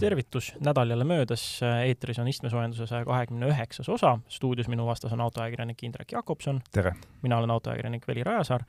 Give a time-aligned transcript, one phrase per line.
[0.00, 1.44] tervitus, nädal jälle möödas,
[1.84, 6.60] eetris on istmesoojenduse saja kahekümne üheksas osa, stuudios minu vastas on autoajakirjanik Indrek Jakobson.
[6.72, 6.94] tere!
[7.22, 8.64] mina olen autoajakirjanik Veli Rajasaar.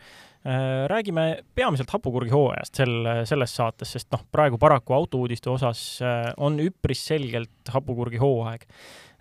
[0.46, 6.33] Äh, räägime peamiselt hapukurgi hooajast sel, selles saates, sest noh, praegu paraku autouudiste osas äh,
[6.38, 8.68] on üpris selgelt hapukurgi hooaeg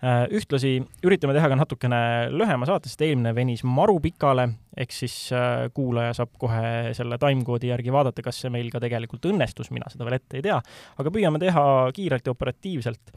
[0.01, 2.01] ühtlasi üritame teha ka natukene
[2.33, 7.69] lühema saate, sest eelmine venis maru pikale, ehk siis äh, kuulaja saab kohe selle timecode'i
[7.69, 10.57] järgi vaadata, kas see meil ka tegelikult õnnestus, mina seda veel ette ei tea,
[10.97, 13.13] aga püüame teha kiirelt ja operatiivselt.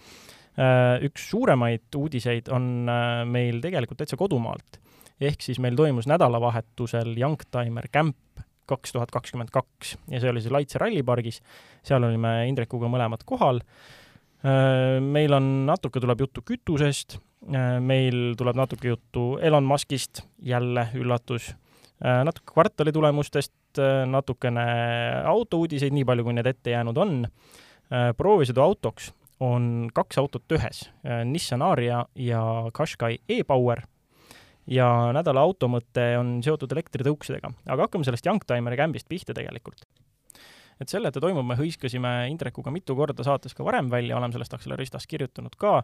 [0.60, 2.68] Äh, üks suuremaid uudiseid on
[3.32, 4.80] meil tegelikult täitsa kodumaalt.
[5.24, 10.52] ehk siis meil toimus nädalavahetusel Youngtimer Camp kaks tuhat kakskümmend kaks ja see oli siis
[10.52, 11.40] Laitse rallipargis,
[11.84, 14.02] seal olime Indrekuga mõlemad kohal Äh,
[14.44, 21.54] meil on, natuke tuleb juttu kütusest, äh, meil tuleb natuke juttu Elon Muskist, jälle üllatus,
[22.04, 23.52] äh, natuke kvartali tulemustest,
[24.06, 24.64] natukene
[25.26, 27.24] autouudiseid, nii palju, kui need ette jäänud on.
[28.16, 29.08] proovisõiduautoks
[29.42, 30.84] on kaks autot ühes,
[31.26, 32.40] Nissan Aria ja
[32.72, 33.82] Qashqai e-Power.
[34.66, 37.50] Ja nädala automõte on seotud elektritõuksidega.
[37.66, 39.84] aga hakkame sellest Youngtimeri kämbist pihta tegelikult
[40.80, 44.56] et selle ette toimub, me hõiskasime Indrekuga mitu korda saates ka varem välja, oleme sellest
[44.56, 45.76] Acceleristas kirjutanud ka.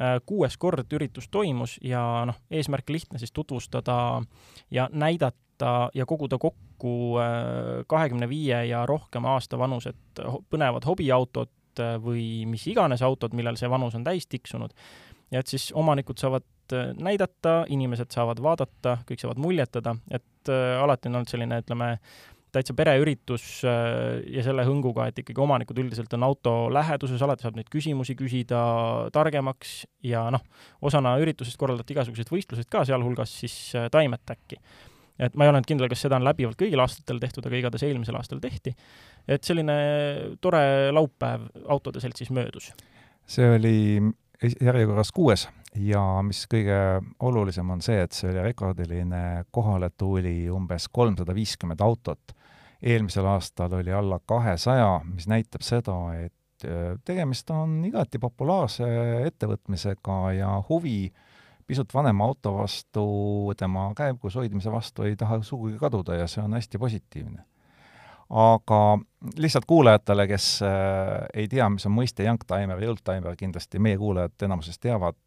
[0.00, 4.22] Äh, kuues kord üritus toimus ja noh, eesmärk lihtne siis tutvustada
[4.70, 11.96] ja näidata ja koguda kokku äh, kahekümne viie ja rohkem aasta vanused põnevad hobiautod äh,
[12.02, 14.74] või mis iganes autod, millel see vanus on täis tiksunud.
[15.30, 16.46] ja et siis omanikud saavad
[17.02, 21.88] näidata, inimesed saavad vaadata, kõik saavad muljetada, et alati on olnud selline, ütleme,
[22.54, 27.58] täitsa pereüritus äh, ja selle hõnguga, et ikkagi omanikud üldiselt on auto läheduses, alati saab
[27.58, 28.60] neid küsimusi küsida
[29.14, 30.44] targemaks ja noh,
[30.86, 34.60] osana üritusest korraldati igasugused võistlused ka, sealhulgas siis äh, Time Attacki.
[35.20, 37.86] et ma ei ole nüüd kindel, kas seda on läbivalt kõigil aastatel tehtud, aga igatahes
[37.88, 38.74] eelmisel aastal tehti.
[39.28, 39.76] et selline
[40.40, 42.72] tore laupäev autode seltsis möödus.
[43.26, 43.78] see oli
[44.40, 45.46] järjekorras kuues
[45.76, 46.76] ja mis kõige
[47.20, 52.34] olulisem on see, et see oli rekordiline, kohale tuli umbes kolmsada viiskümmend autot
[52.82, 58.86] eelmisel aastal oli alla kahesaja, mis näitab seda, et äh, tegemist on igati populaarse
[59.26, 61.10] ettevõtmisega ja huvi
[61.70, 63.04] pisut vanema auto vastu,
[63.56, 67.44] tema käigus hoidmise vastu ei taha sugugi kaduda ja see on hästi positiivne.
[68.30, 68.98] aga
[69.36, 74.46] lihtsalt kuulajatele, kes äh, ei tea, mis on mõiste youngtimer ja oldtimer, kindlasti meie kuulajad
[74.46, 75.18] enamuses teavad,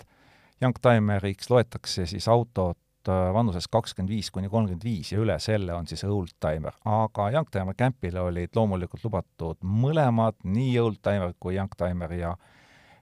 [0.63, 6.03] youngtimeriks loetakse siis autot, vanuses kakskümmend viis kuni kolmkümmend viis ja üle selle on siis
[6.03, 6.73] oldtimer.
[6.85, 12.35] aga Youngtimer Campile olid loomulikult lubatud mõlemad, nii oldtimer kui Youngtimer ja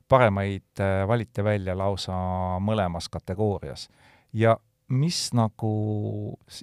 [0.10, 2.14] paremaid äh, valiti välja lausa
[2.60, 3.90] mõlemas kategoorias.
[4.34, 4.58] ja
[4.92, 5.72] mis nagu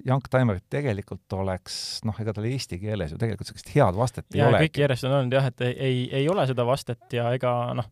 [0.05, 4.47] Youngtimerit tegelikult oleks, noh, ega tal eesti keeles ju tegelikult sellist head vastet ja, ei
[4.47, 4.65] ole.
[4.67, 7.89] kõik järjest on olnud jah, et ei, ei, ei ole seda vastet ja ega noh,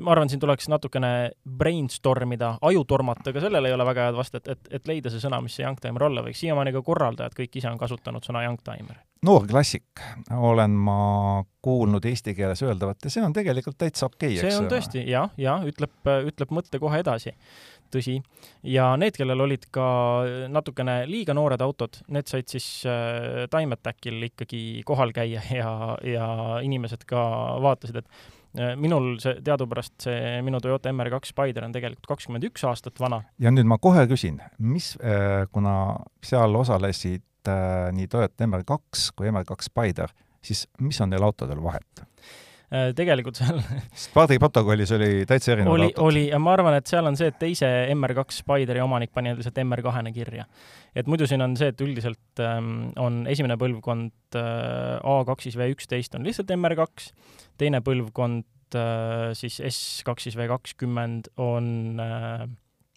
[0.00, 1.12] ma arvan, siin tuleks natukene
[1.58, 5.22] brainstorm ida, aju tormata, ka sellele ei ole väga head vastet, et, et leida see
[5.22, 6.40] sõna, mis see youngtimer olla võiks.
[6.42, 9.02] siiamaani ka korraldajad kõik ise on kasutanud sõna youngtimer.
[9.26, 10.02] noor klassik
[10.32, 10.98] olen ma
[11.62, 14.48] kuulnud eesti keeles öeldavat ja see on tegelikult täitsa okei okay,, eks?
[14.48, 15.94] see on tõesti jah, ja ütleb,
[16.32, 17.36] ütleb mõtte kohe edasi
[17.92, 18.18] tõsi.
[18.66, 19.86] ja need, kellel olid ka
[20.52, 26.28] natukene liiga noored autod, need said siis äh, Time Attackil ikkagi kohal käia ja, ja
[26.64, 27.24] inimesed ka
[27.62, 32.66] vaatasid, et Äh, minul see, teadupärast see minu Toyota MR2 Spider on tegelikult kakskümmend üks
[32.68, 33.22] aastat vana.
[33.40, 39.30] ja nüüd ma kohe küsin, mis, äh, kuna seal osalesid äh, nii Toyota MR2 kui
[39.32, 40.12] MR2 Spider,
[40.44, 42.04] siis mis on neil autodel vahet?
[42.72, 43.58] Äh, tegelikult seal
[44.04, 47.36] Spardi protokollis oli täitsa erinevad oli, oli ja ma arvan, et seal on see, et
[47.36, 50.46] teise MR2 Spideri omanik pani lihtsalt MR2-ne kirja.
[50.96, 56.16] et muidu siin on see, et üldiselt ähm, on esimene põlvkond äh, A2 siis V11
[56.16, 57.12] on lihtsalt MR2,
[57.60, 62.46] teine põlvkond äh, siis S2 siis V20 on äh,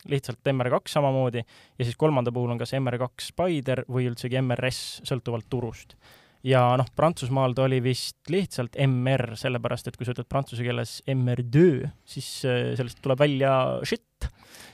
[0.08, 5.52] lihtsalt MR2 samamoodi ja siis kolmanda puhul on kas MR2 Spider või üldsegi MRS, sõltuvalt
[5.52, 6.00] turust
[6.46, 11.00] ja noh, Prantsusmaal ta oli vist lihtsalt MR, sellepärast et kui sa ütled prantsuse keeles
[11.10, 13.56] MR2, siis äh, sellest tuleb välja
[13.88, 14.04] shit.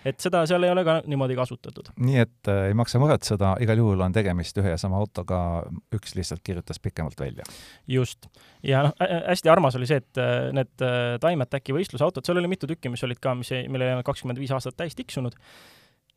[0.05, 1.91] et seda seal ei ole ka niimoodi kasutatud.
[2.01, 5.39] nii et äh, ei maksa muretseda, igal juhul on tegemist ühe ja sama autoga,
[5.95, 7.47] üks lihtsalt kirjutas pikemalt välja.
[7.87, 8.27] just.
[8.63, 12.51] ja noh, hästi armas oli see, et äh, need äh, Time Attacki võistlusautod, seal oli
[12.51, 15.37] mitu tükki, mis olid ka, mis millel ei olnud kakskümmend viis aastat täis tiksunud,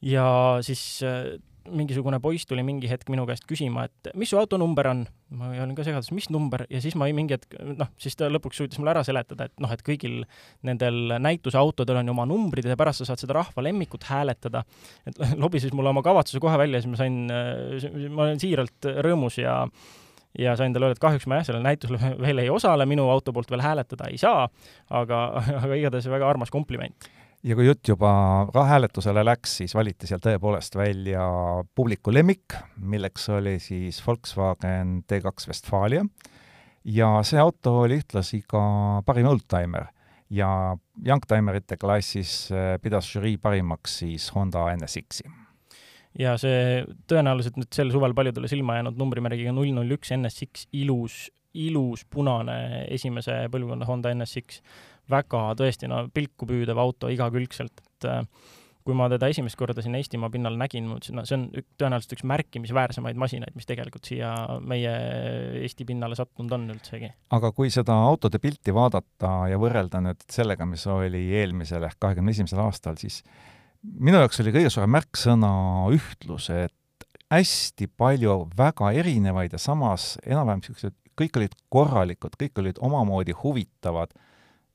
[0.02, 0.26] ja
[0.66, 1.36] siis äh,
[1.72, 5.04] mingisugune poiss tuli mingi hetk minu käest küsima, et mis su auto number on.
[5.34, 8.60] ma olin ka segaduses, mis number, ja siis ma mingi hetk, noh, siis ta lõpuks
[8.60, 10.20] suutis mulle ära seletada, et noh, et kõigil
[10.62, 14.62] nendel näituseautodel on ju oma numbrid ja pärast sa saad seda rahva lemmikut hääletada.
[15.06, 17.20] et lobises mulle oma kavatsuse kohe välja, siis ma sain,
[18.14, 19.64] ma olin siiralt rõõmus ja
[20.38, 23.32] ja sain talle öelda, et kahjuks ma jah, sellel näitusel veel ei osale, minu auto
[23.32, 24.48] poolt veel hääletada ei saa,
[24.90, 25.26] aga,
[25.62, 27.10] aga igatahes väga armas kompliment
[27.44, 28.10] ja kui jutt juba
[28.68, 31.24] hääletusele läks, siis valiti seal tõepoolest välja
[31.76, 36.04] publiku lemmik, milleks oli siis Volkswagen T2 Westfalia
[36.84, 38.64] ja see auto oli ühtlasi ka
[39.06, 39.90] parim oldtimer.
[40.34, 40.48] Ja
[41.04, 45.28] youngtimerite klassis eh, pidas žürii parimaks siis Honda NSX-i
[46.18, 51.26] ja see tõenäoliselt nüüd sel suvel paljudele silma jäänud numbrimärgiga null null üks NSX, ilus,
[51.54, 54.60] ilus punane esimese põlvkonna Honda NSX
[55.10, 58.22] väga tõesti, no pilku püüdev auto igakülgselt, et äh,
[58.84, 61.66] kui ma teda esimest korda siin Eestimaa pinnal nägin, ma mõtlesin, no see on ük,
[61.80, 64.92] tõenäoliselt üks märkimisväärsemaid masinaid, mis tegelikult siia meie
[65.62, 67.08] Eesti pinnale sattunud on üldsegi.
[67.36, 72.36] aga kui seda autode pilti vaadata ja võrrelda nüüd sellega, mis oli eelmisel ehk kahekümne
[72.36, 73.22] esimesel aastal, siis
[73.84, 75.54] minu jaoks oli kõige suurem märksõna
[75.94, 82.80] ühtlus, et hästi palju väga erinevaid ja samas enam-vähem niisugused, kõik olid korralikud, kõik olid
[82.82, 84.14] omamoodi huvitavad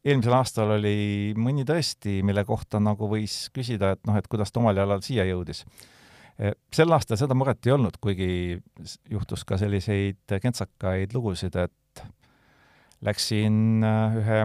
[0.06, 4.62] eelmisel aastal oli mõni tõesti, mille kohta nagu võis küsida, et noh, et kuidas ta
[4.62, 5.66] omal jalal siia jõudis.
[6.40, 8.60] E, sel aastal seda muret ei olnud, kuigi
[9.12, 12.04] juhtus ka selliseid kentsakaid lugusid, et
[13.06, 14.40] läksin äh, ühe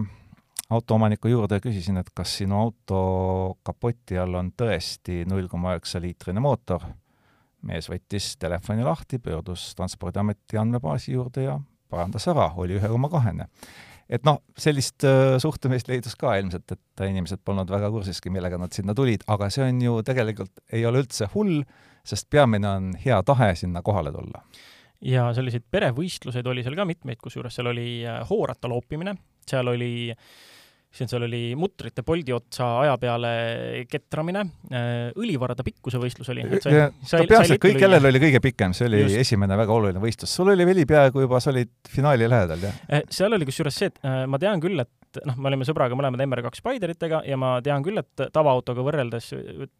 [0.75, 3.01] autoomaniku juurde ja küsisin, et kas sinu auto
[3.67, 6.83] kapoti all on tõesti null koma üheksa liitrine mootor.
[7.65, 11.55] mees võttis telefoni lahti, pöördus Transpordiameti andmebaasi juurde ja
[11.95, 13.49] parandas ära, oli ühe koma kahene
[14.11, 18.75] et noh, sellist äh, suhtumist leidus ka ilmselt, et inimesed polnud väga kursiski, millega nad
[18.77, 21.63] sinna tulid, aga see on ju tegelikult, ei ole üldse hull,
[22.05, 24.45] sest peamine on hea tahe sinna kohale tulla.
[25.05, 29.17] ja selliseid perevõistluseid oli seal ka mitmeid, kusjuures seal oli äh, hoorata loopimine,
[29.49, 30.29] seal oli äh,
[30.95, 33.33] siis seal oli mutrite poldi otsa aja peale
[33.91, 36.47] ketramine, äh, õlivarade pikkuse võistlus oli.
[36.47, 39.23] peaasjalikult kõik, kellel oli kõige pikem, see oli Just.
[39.25, 40.35] esimene väga oluline võistlus.
[40.39, 42.83] sul oli veli peaaegu juba, sa olid finaali lähedal, jah?
[42.89, 45.67] Äh, seal oli kusjuures see, et äh, ma tean küll, et et noh, me olime
[45.67, 49.31] sõbraga mõlemad MR2 Spideritega ja ma tean küll, et tavaautoga võrreldes,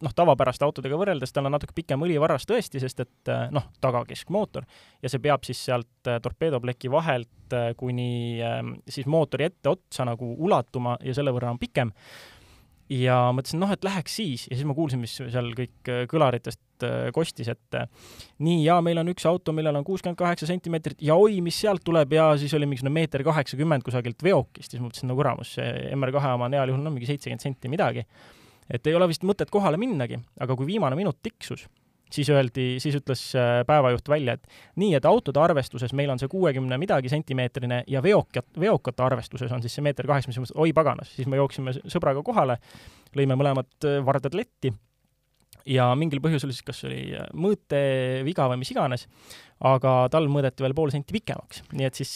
[0.03, 4.67] noh, tavapäraste autodega võrreldes tal on natuke pikem õlivarras tõesti, sest et noh, tagakeskmootor.
[5.03, 10.33] Ja see peab siis sealt äh, torpeedopleki vahelt äh, kuni ähm, siis mootori etteotsa nagu
[10.45, 11.93] ulatuma ja selle võrra on pikem.
[12.91, 14.45] Ja mõtlesin, noh, et läheks siis.
[14.51, 16.61] Ja siis ma kuulsin, mis seal kõik kõlaritest
[17.15, 17.87] kostis, et äh,
[18.43, 21.83] nii, ja meil on üks auto, millel on kuuskümmend kaheksa sentimeetrit ja oi, mis sealt
[21.85, 26.33] tuleb ja siis oli mingisugune meeter kaheksakümmend kusagilt veokist, siis mõtlesin, no kuramus, see MR2
[26.35, 28.05] oma on heal juhul no mingi seitsekümmend senti midagi.
[28.69, 31.67] et ei ole vist mõtet kohale minnagi, aga kui viimane minut tiksus
[32.11, 34.47] siis öeldi, siis ütles äh, päevajuht välja, et
[34.79, 39.63] nii, et autode arvestuses meil on see kuuekümne midagi sentimeetrine ja veokat, veokate arvestuses on
[39.63, 42.59] siis see meeter kaheksa, siis ma mõtlesin, oi paganas, siis me jooksime sõbraga kohale,
[43.17, 44.73] lõime mõlemad äh, vardad letti
[45.65, 49.07] ja mingil põhjusel siis kas oli äh, mõõteviga või mis iganes,
[49.65, 51.63] aga tal mõõdeti veel pool senti pikemaks.
[51.73, 52.11] nii et siis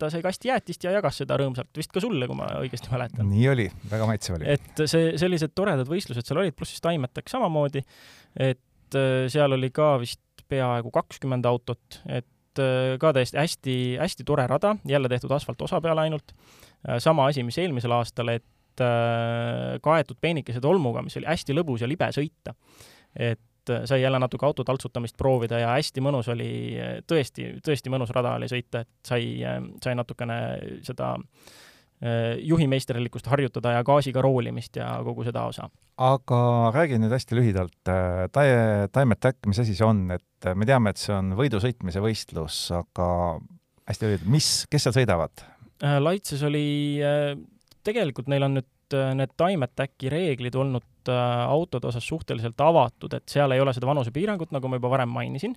[0.00, 3.28] ta sai kasti jäätist ja jagas seda rõõmsalt, vist ka sulle, kui ma õigesti mäletan.
[3.30, 4.48] nii oli, väga maitsev oli.
[4.54, 7.82] et see, sellised toredad võistlused seal olid, pluss siis Taimetaks samamoodi,
[8.40, 10.20] et äh, seal oli ka vist
[10.50, 16.06] peaaegu kakskümmend autot, et äh, ka täiesti hästi, hästi tore rada, jälle tehtud asfaltosa peale
[16.06, 16.34] ainult.
[16.88, 21.86] Äh, sama asi, mis eelmisel aastal, et kaetud peenikese tolmuga, mis oli hästi lõbus ja
[21.86, 22.56] libe sõita.
[23.16, 23.40] Et
[23.88, 26.76] sai jälle natuke auto taltsutamist proovida ja hästi mõnus oli,
[27.08, 29.38] tõesti, tõesti mõnus rada oli sõita, et sai,
[29.80, 30.36] sai natukene
[30.84, 31.54] seda äh,
[32.04, 35.70] Äh, juhimeisterlikkust harjutada ja gaasiga roolimist ja kogu seda osa.
[35.96, 36.38] aga
[36.74, 40.66] räägi nüüd hästi lühidalt, äh, Tae, Time Attack, mis asi see on, et äh, me
[40.66, 43.06] teame, et see on võidusõitmise võistlus, aga
[43.88, 45.46] hästi lühidalt, mis, kes seal sõidavad?
[46.02, 47.00] Laitses oli,
[47.86, 51.08] tegelikult neil on nüüd need Time Attacki reeglid olnud
[51.48, 55.56] autode osas suhteliselt avatud, et seal ei ole seda vanusepiirangut, nagu ma juba varem mainisin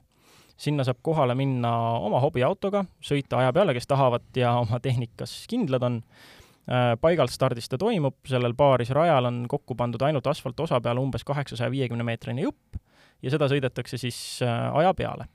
[0.57, 5.85] sinna saab kohale minna oma hobiautoga, sõita aja peale, kes tahavad ja oma tehnikas kindlad
[5.85, 6.01] on.
[6.67, 11.23] Äh, paigalt stardis ta toimub, sellel paaris rajal on kokku pandud ainult asfaltosa peale umbes
[11.23, 12.75] kaheksasaja viiekümne meetrine jupp
[13.23, 15.29] ja seda sõidetakse siis äh, aja peale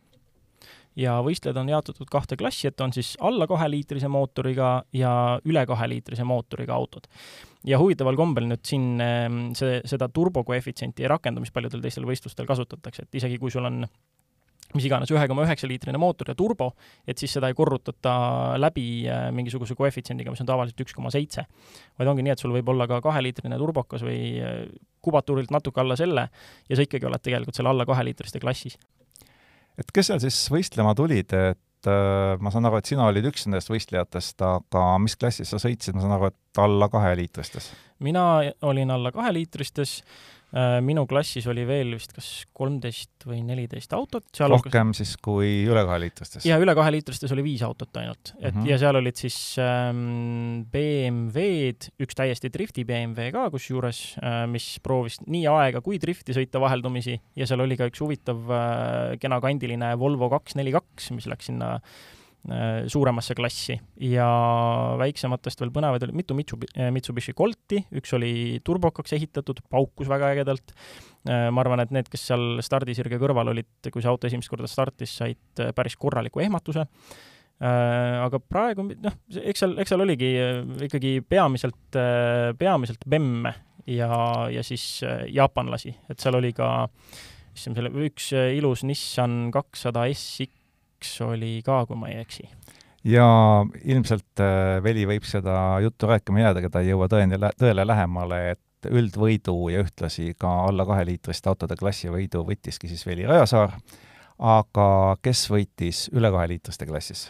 [0.92, 5.14] ja võistlejad on jaotatud kahte klassi, et on siis alla kaheliitrise mootoriga ja
[5.48, 7.08] üle kaheliitrise mootoriga autod.
[7.68, 12.48] Ja huvitaval kombel nüüd siin ähm, see, seda turbokoefitsienti ei rakendu, mis paljudel teistel võistlustel
[12.48, 13.84] kasutatakse, et isegi kui sul on
[14.76, 16.70] mis iganes ühe koma üheksa liitrine mootor ja turbo,
[17.08, 18.14] et siis seda ei korrutata
[18.60, 21.44] läbi äh, mingisuguse koefitsiendiga, mis on tavaliselt üks koma seitse.
[21.98, 24.62] vaid ongi nii, et sul võib olla ka kaheliitrine turbokas või äh,
[25.04, 26.28] kubatuurilt natuke alla selle
[26.68, 28.78] ja sa ikkagi oled tegelikult seal alla kaheliitriste klassis.
[29.78, 33.46] et kes seal siis võistlema tulid, et äh, ma saan aru, et sina olid üks
[33.46, 37.72] nendest võistlejatest, aga mis klassis sa sõitsid, ma saan aru, et alla kaheliitristes?
[38.02, 40.00] mina olin alla kaheliitristes
[40.84, 44.26] minu klassis oli veel vist kas kolmteist või neliteist autot.
[44.36, 45.00] rohkem hulgas...
[45.00, 46.44] siis kui üle kaheliitristes?
[46.44, 48.68] jaa, üle kaheliitristes oli viis autot ainult, et mm -hmm.
[48.68, 55.20] ja seal olid siis ähm, BMW-d, üks täiesti drifti BMW ka kusjuures äh,, mis proovis
[55.26, 59.96] nii aega kui drifti sõita vaheldumisi ja seal oli ka üks huvitav äh, kena kandiline
[59.98, 62.20] Volvo kaks neli kaks, mis läks sinna äh, Äh,
[62.90, 64.26] suuremasse klassi ja
[64.98, 66.34] väiksematest veel põnevaid oli mitu
[66.74, 70.72] äh, Mitsubishi Colti, üks oli turbokaks ehitatud, paukus väga ägedalt.
[71.22, 74.70] Äh, ma arvan, et need, kes seal stardisirge kõrval olid, kui see auto esimest korda
[74.70, 76.88] startis, said päris korraliku ehmatuse.
[77.62, 80.30] aga praegu noh, eks seal, eks seal oligi
[80.82, 81.94] ikkagi peamiselt,
[82.58, 83.52] peamiselt bemme
[83.86, 84.08] ja,
[84.50, 86.88] ja siis jaapanlasi, et seal oli ka
[87.54, 90.61] issand, selle üks ilus Nissan kakssada SX
[91.02, 92.48] kaks oli ka, kui ma ei eksi.
[93.04, 93.26] ja
[93.84, 98.86] ilmselt äh, Veli võib seda juttu rääkima jääda, keda ei jõua tõeni, tõele lähemale, et
[98.86, 103.74] üldvõidu ja ühtlasi ka alla kaheliitriste autode klassivõidu võttiski siis Veli Rajasaar,
[104.38, 107.26] aga kes võitis üle kaheliitriste klassis?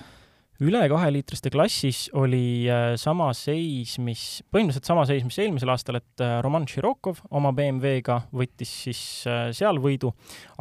[0.62, 6.22] Üle kaheliitriste klassis oli äh, sama seis, mis, põhimõtteliselt sama seis, mis eelmisel aastal, et
[6.22, 10.12] äh, Roman Širokov oma BMW-ga võttis siis äh, seal võidu,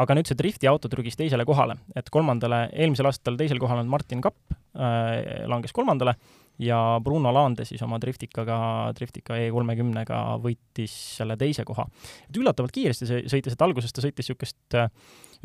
[0.01, 3.93] aga nüüd see drifti auto trügis teisele kohale, et kolmandale, eelmisel aastal teisel kohal olnud
[3.93, 6.13] Martin Kapp langes kolmandale
[6.61, 8.57] ja Bruno Laande siis oma Driftikaga,
[8.97, 11.87] Driftika E30-ga võitis selle teise koha.
[12.29, 14.91] et üllatavalt kiiresti sõitis, et alguses ta sõitis niisugust äh,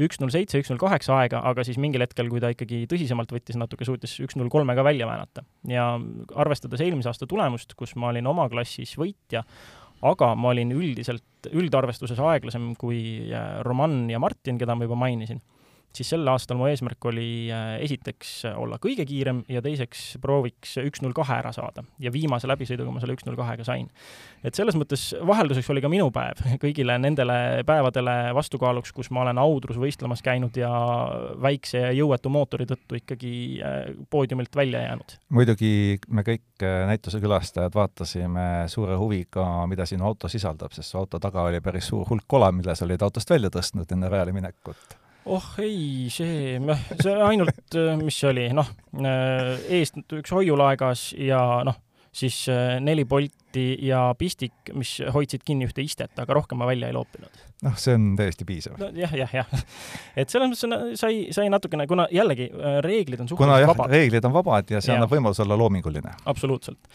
[0.02, 3.32] üks null seitse, üks null kaheksa aega, aga siis mingil hetkel, kui ta ikkagi tõsisemalt
[3.32, 5.44] võttis natuke, suutis üks null kolme ka välja väänata.
[5.68, 5.88] ja
[6.36, 9.44] arvestades eelmise aasta tulemust, kus ma olin oma klassis võitja,
[10.04, 15.40] aga ma olin üldiselt, üldarvestuses aeglasem kui äh, Roman ja Martin, keda ma juba mainisin
[15.96, 21.02] siis sel aastal mu eesmärk oli äh, esiteks olla kõige kiirem ja teiseks prooviks üks
[21.04, 21.84] null kahe ära saada.
[22.02, 23.88] ja viimase läbisõiduga ma selle üks null kahega sain.
[24.44, 29.40] et selles mõttes vahelduseks oli ka minu päev kõigile nendele päevadele vastukaaluks, kus ma olen
[29.40, 30.70] Audrus võistlemas käinud ja
[31.42, 35.16] väikse ja jõuetu mootori tõttu ikkagi äh, poodiumilt välja jäänud.
[35.28, 35.72] muidugi
[36.08, 41.20] me kõik äh, näituse külastajad vaatasime suure huviga, mida sinu auto sisaldab, sest su auto
[41.22, 44.96] taga oli päris suur hulk kola, mille sa olid autost välja tõstnud enne rajale minekut
[45.26, 48.68] oh ei, see, noh, see ainult, äh, mis see oli, noh,
[49.00, 51.78] äh, eest üks hoiulaegas ja noh,
[52.16, 56.90] siis äh, neli polti ja pistik, mis hoidsid kinni ühte istet, aga rohkem ma välja
[56.90, 57.42] ei loopinud.
[57.66, 58.90] noh, see on täiesti piisav no,.
[58.96, 59.52] jah, jah, jah.
[60.16, 62.50] et selles mõttes sai, sai natukene, kuna jällegi
[62.84, 63.94] reeglid on suhteliselt vabad.
[63.96, 65.00] reeglid on vabad ja see ja.
[65.00, 66.16] annab võimaluse olla loominguline.
[66.24, 66.92] absoluutselt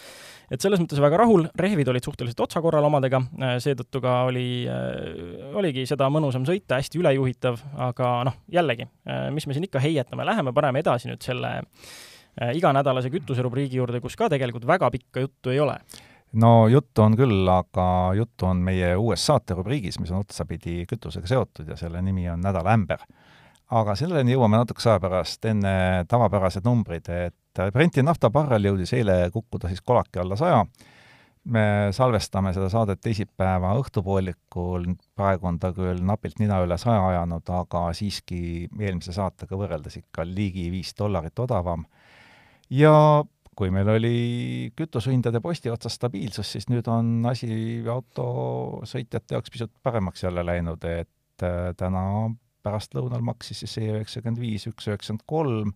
[0.52, 5.50] et selles mõttes väga rahul, rehvid olid suhteliselt otsakorral omadega, äh, seetõttu ka oli, äh,
[5.58, 10.28] oligi seda mõnusam sõita, hästi ülejuhitav, aga noh, jällegi, äh, mis me siin ikka heietame,
[10.28, 11.60] läheme paneme edasi nüüd selle
[12.56, 15.74] iganädalase kütuserubriigi juurde, kus ka tegelikult väga pikka juttu ei ole
[16.40, 21.68] no juttu on küll, aga juttu on meie uues saaterubriigis, mis on otsapidi kütusega seotud
[21.68, 23.04] ja selle nimi on Nädala ämber.
[23.72, 29.16] aga selleni jõuame natukese aja pärast, enne tavapärased numbrid, et et Brenti naftabarrel jõudis eile
[29.34, 30.66] kukkuda siis kolaki alla saja.
[31.44, 34.86] me salvestame seda saadet teisipäeva õhtupoolikul,
[35.18, 40.26] praegu on ta küll napilt nina üle saja ajanud, aga siiski eelmise saatega võrreldes ikka
[40.26, 41.86] ligi viis dollarit odavam.
[42.70, 43.24] ja
[43.58, 50.24] kui meil oli kütusehindade posti otsas stabiilsus, siis nüüd on asi autosõitjate jaoks pisut paremaks
[50.24, 52.04] jälle läinud, et äh, täna
[52.64, 55.74] pärastlõunal maksis siis E üheksakümmend viis, üks üheksakümmend kolm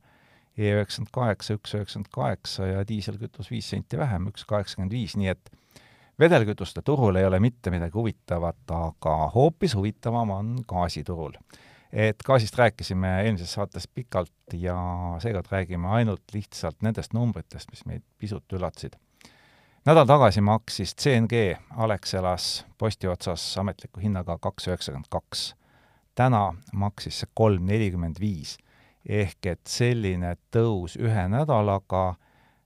[0.58, 5.34] E üheksakümmend kaheksa, üks üheksakümmend kaheksa ja diiselkütus viis senti vähem, üks kaheksakümmend viis, nii
[5.34, 5.52] et
[6.20, 11.34] vedelkütuste turul ei ole mitte midagi huvitavat, aga hoopis huvitavam on gaasiturul.
[11.92, 14.76] et gaasist rääkisime eelmises saates pikalt ja
[15.20, 18.96] seekord räägime ainult lihtsalt nendest numbritest, mis meid pisut üllatasid.
[19.86, 25.56] nädal tagasi maksis CNG Alexelas posti otsas ametliku hinnaga kaks üheksakümmend kaks.
[26.16, 28.58] täna maksis see kolm nelikümmend viis
[29.06, 32.16] ehk et selline tõus ühe nädalaga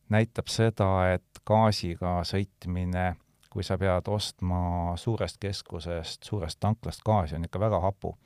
[0.10, 3.14] näitab seda, et gaasiga sõitmine,
[3.50, 8.18] kui sa pead ostma suurest keskusest, suurest tanklast gaasi, on ikka väga hapu.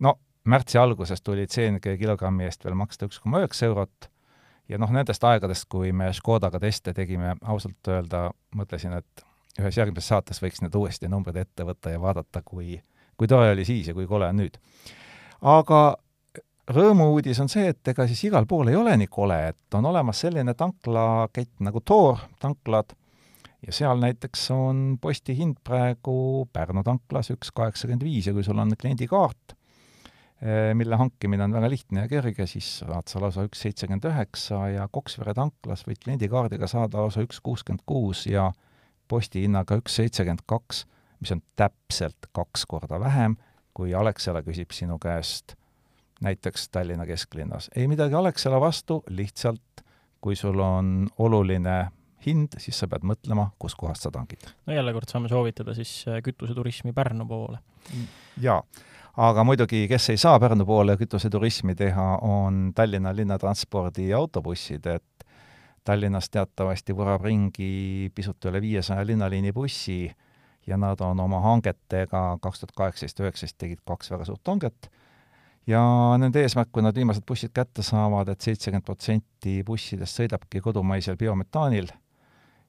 [0.00, 4.10] no märtsi alguses tuli CNG kilogrammi eest veel maksta üks koma üheksa eurot
[4.68, 9.26] ja noh, nendest aegadest, kui me Škodaga teste tegime, ausalt öelda mõtlesin, et
[9.60, 12.80] ühes järgmises saates võiks need uuesti numbrid ette võtta ja vaadata, kui,
[13.16, 14.58] kui tore oli siis ja kui kole on nüüd.
[15.40, 15.96] aga
[16.72, 20.22] rõõmu-uudis on see, et ega siis igal pool ei ole nii kole, et on olemas
[20.24, 22.96] selline tanklakett nagu Tor tanklad.
[23.66, 28.74] Ja seal näiteks on postihind praegu Pärnu tanklas üks kaheksakümmend viis ja kui sul on
[28.78, 29.56] kliendikaart,
[30.42, 34.60] eh, mille hankimine on väga lihtne ja kerge, siis saad sa lausa üks seitsekümmend üheksa
[34.74, 38.52] ja Koksvere tanklas võid kliendikaardiga saada lausa üks kuuskümmend kuus ja
[39.08, 40.84] postihinnaga üks seitsekümmend kaks
[41.20, 43.36] mis on täpselt kaks korda vähem,
[43.74, 45.56] kui Alexela küsib sinu käest
[46.20, 47.70] näiteks Tallinna kesklinnas.
[47.76, 49.84] ei midagi Alexela vastu, lihtsalt
[50.20, 51.86] kui sul on oluline
[52.26, 54.48] hind, siis sa pead mõtlema, kuskohast sa tankid.
[54.66, 57.58] no jälle kord saame soovitada siis äh, kütuseturismi Pärnu poole.
[58.40, 58.62] jaa,
[59.16, 65.26] aga muidugi, kes ei saa Pärnu poole kütuseturismi teha, on Tallinna linnatranspordi autobussid, et
[65.84, 70.00] Tallinnas teatavasti vurab ringi pisut üle viiesaja linnaliini bussi
[70.66, 74.90] ja nad on oma hangetega, kaks tuhat kaheksateist, üheksateist tegid kaks väga suurt hanget,
[75.66, 75.82] ja
[76.18, 81.16] nende eesmärk, kui nad viimased bussid kätte saavad et, et seitsekümmend protsenti bussidest sõidabki kodumaisel
[81.16, 81.90] biometaanil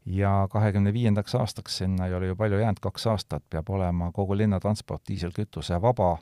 [0.08, 4.38] ja kahekümne viiendaks aastaks, sinna ei ole ju palju jäänud, kaks aastat, peab olema kogu
[4.38, 6.18] linnatransport diiselkütuse vaba.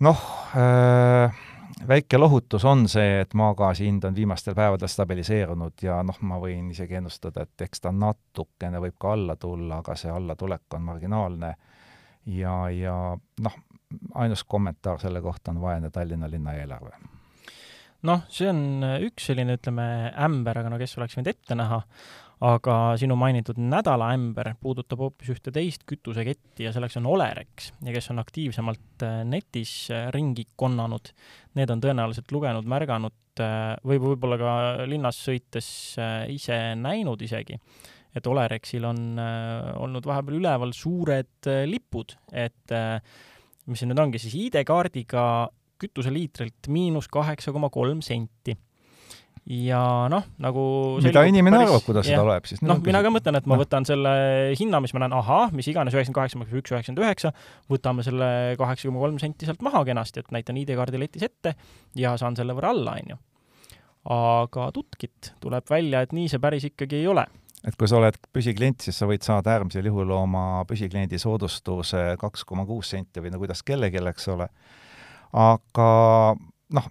[0.00, 0.20] noh
[0.56, 1.34] äh,,
[1.88, 6.70] väike lohutus on see, et maagaasi hind on viimastel päevadel stabiliseerunud ja noh, ma võin
[6.70, 11.54] isegi ennustada, et eks ta natukene võib ka alla tulla, aga see allatulek on marginaalne.
[12.26, 12.96] ja, ja
[13.40, 13.56] noh,
[14.14, 16.96] ainus kommentaar selle kohta on vaene Tallinna linna eelarve.
[18.04, 19.86] Noh, see on üks selline, ütleme,
[20.26, 21.78] ämber, aga no kes oleks võinud ette näha,
[22.44, 28.10] aga sinu mainitud nädalaämber puudutab hoopis ühte teist kütuseketti ja selleks on Olerex ja kes
[28.12, 31.12] on aktiivsemalt äh, netis äh, ringi konnanud,
[31.56, 34.54] need on tõenäoliselt lugenud, märganud äh, või võib-olla ka
[34.90, 35.68] linnas sõites
[36.32, 37.60] ise näinud isegi,
[38.14, 42.74] et Olerexil on olnud vahepeal üleval suured lipud, et
[43.70, 45.24] mis see nüüd ongi siis ID-kaardiga
[45.80, 48.54] kütuseliitrilt miinus kaheksa koma kolm senti
[49.44, 50.62] ja noh, nagu
[51.04, 52.16] mida inimene päris, arvab, kuidas yeah.
[52.16, 52.62] seda loeb siis?
[52.64, 53.60] noh, mina ka mõtlen, et ma no.
[53.60, 54.14] võtan selle
[54.56, 57.32] hinna, mis ma näen, ahah, mis iganes, üheksakümmend kaheksa maksab üks, üheksakümmend üheksa,
[57.72, 58.28] võtame selle
[58.60, 61.54] kaheksa koma kolm senti sealt maha kenasti, et näitan ID-kaardi letis ette
[62.00, 63.20] ja saan selle võrra alla, on ju.
[64.16, 67.26] aga tutkit tuleb välja, et nii see päris ikkagi ei ole
[67.64, 72.44] et kui sa oled püsiklient, siis sa võid saada äärmisel juhul oma püsikliendi soodustuse kaks
[72.48, 74.48] koma kuus senti või no kuidas kellelgi, eks ole.
[75.32, 75.88] aga
[76.76, 76.90] noh,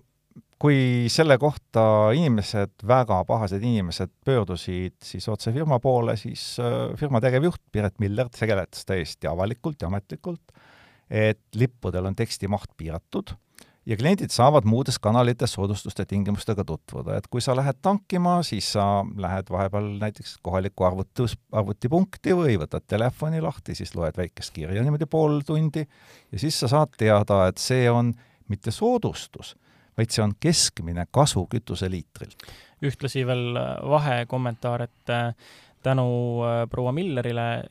[0.63, 7.21] kui selle kohta inimesed, väga pahased inimesed pöördusid siis otse firma poole, siis äh, firma
[7.23, 10.55] tegevjuht Piret Miller seletas täiesti avalikult ja ametlikult,
[11.11, 13.35] et lippudel on tekstimaht piiratud
[13.85, 19.03] ja kliendid saavad muudes kanalites soodustuste tingimustega tutvuda, et kui sa lähed tankima, siis sa
[19.17, 25.09] lähed vahepeal näiteks kohalikku arvutus, arvutipunkti või võtad telefoni lahti, siis loed väikest kirja niimoodi
[25.09, 28.13] pool tundi ja siis sa saad teada, et see on
[28.51, 29.55] mitte soodustus,
[29.97, 32.47] vaid see on keskmine kasu kütuseliitrilt.
[32.83, 35.35] ühtlasi veel äh, vahekommentaar, et äh,
[35.83, 36.03] tänu
[36.43, 37.63] äh, proua Millerile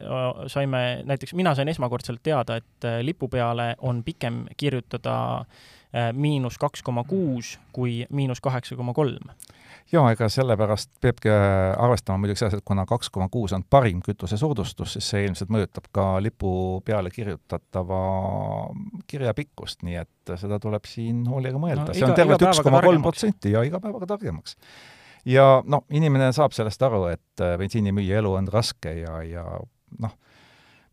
[0.47, 5.45] saime, näiteks mina sain esmakordselt teada, et lipu peale on pikem kirjutada
[6.17, 9.33] miinus kaks koma kuus kui miinus kaheksa koma kolm
[9.93, 14.01] jaa, ega sellepärast peabki äh, arvestama muidugi selles, et kuna kaks koma kuus on parim
[14.05, 16.55] kütusesoodustus, siis see ilmselt mõjutab ka lipu
[16.87, 18.01] peale kirjutatava
[19.11, 21.97] kirja pikkust, nii et seda tuleb siin hoolega mõelda no,.
[21.97, 24.57] see on tervelt üks koma kolm protsenti ja iga päevaga targemaks.
[25.29, 29.47] ja noh, inimene saab sellest aru, et äh, bensiinimüüja elu on raske ja, ja
[30.03, 30.19] noh,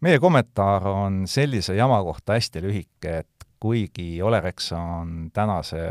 [0.05, 5.81] meie kommentaar on sellise jama kohta hästi lühike, et kuigi Olerex on tänase,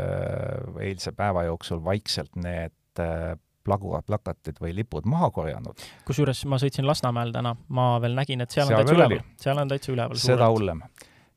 [0.81, 3.37] eilse päeva jooksul vaikselt need Äh,
[3.69, 5.81] plaguvad plakatid või lipud maha korjanud.
[6.07, 9.59] kusjuures ma sõitsin Lasnamäel täna, ma veel nägin, et seal, seal on täitsa üleval, seal
[9.61, 10.19] on täitsa üleval.
[10.23, 10.79] seda hullem.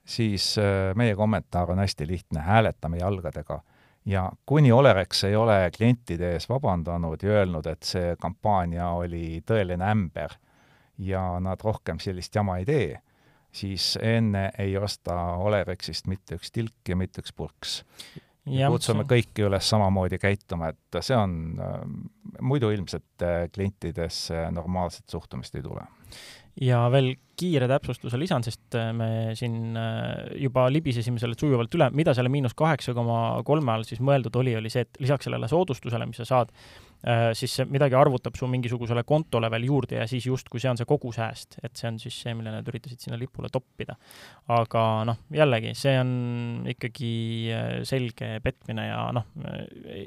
[0.04, 3.58] siis äh, meie kommentaar on hästi lihtne, hääletame jalgadega.
[4.06, 9.90] ja kuni Olerex ei ole klientide ees vabandanud ja öelnud, et see kampaania oli tõeline
[9.90, 10.38] ämber
[10.98, 13.00] ja nad rohkem sellist jama ei tee,
[13.52, 17.82] siis enne ei osta Olerexist mitte üks tilk ja mitte üks purks
[18.50, 21.82] ja kutsume kõiki üles samamoodi käituma, et see on äh,,
[22.42, 25.84] muidu ilmselt äh, klientidesse normaalset suhtumist ei tule.
[26.60, 29.76] ja veel kiire täpsustuse lisan, sest äh, me siin
[30.40, 34.56] juba libisesime selle sujuvalt üle, mida selle miinus kaheksa koma kolme all siis mõeldud oli,
[34.58, 36.56] oli see, et lisaks sellele soodustusele, mis sa saad,
[37.34, 40.86] siis see midagi arvutab su mingisugusele kontole veel juurde ja siis justkui see on see
[40.88, 43.96] kogusääst, et see on siis see, mille nad üritasid sinna lipule toppida.
[44.54, 46.12] aga noh, jällegi, see on
[46.72, 47.12] ikkagi
[47.54, 49.26] äh, selge petmine ja noh,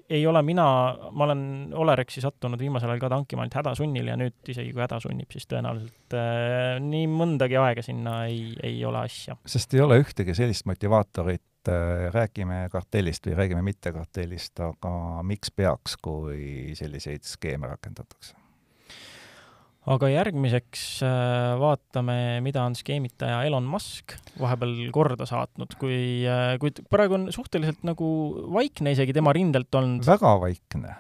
[0.10, 0.68] ei ole mina,
[1.12, 1.44] ma olen
[1.76, 5.50] Olerexi sattunud viimasel ajal ka tankima ainult hädasunnil ja nüüd isegi kui häda sunnib, siis
[5.52, 9.38] tõenäoliselt äh, nii mõndagi aega sinna ei, ei ole asja.
[9.46, 15.22] sest ei ole ühtegi sellist motivaatorit, et äh, räägime kartellist või räägime mitte kartellist, aga
[15.26, 18.36] miks peaks, kui selliseid skeeme rakendatakse?
[19.86, 26.82] aga järgmiseks äh, vaatame, mida on skeemitaja Elon Musk vahepeal korda saatnud, kui, äh, kuid
[26.90, 28.08] praegu on suhteliselt nagu
[28.54, 30.06] vaikne isegi tema rindelt olnud.
[30.08, 30.96] väga vaikne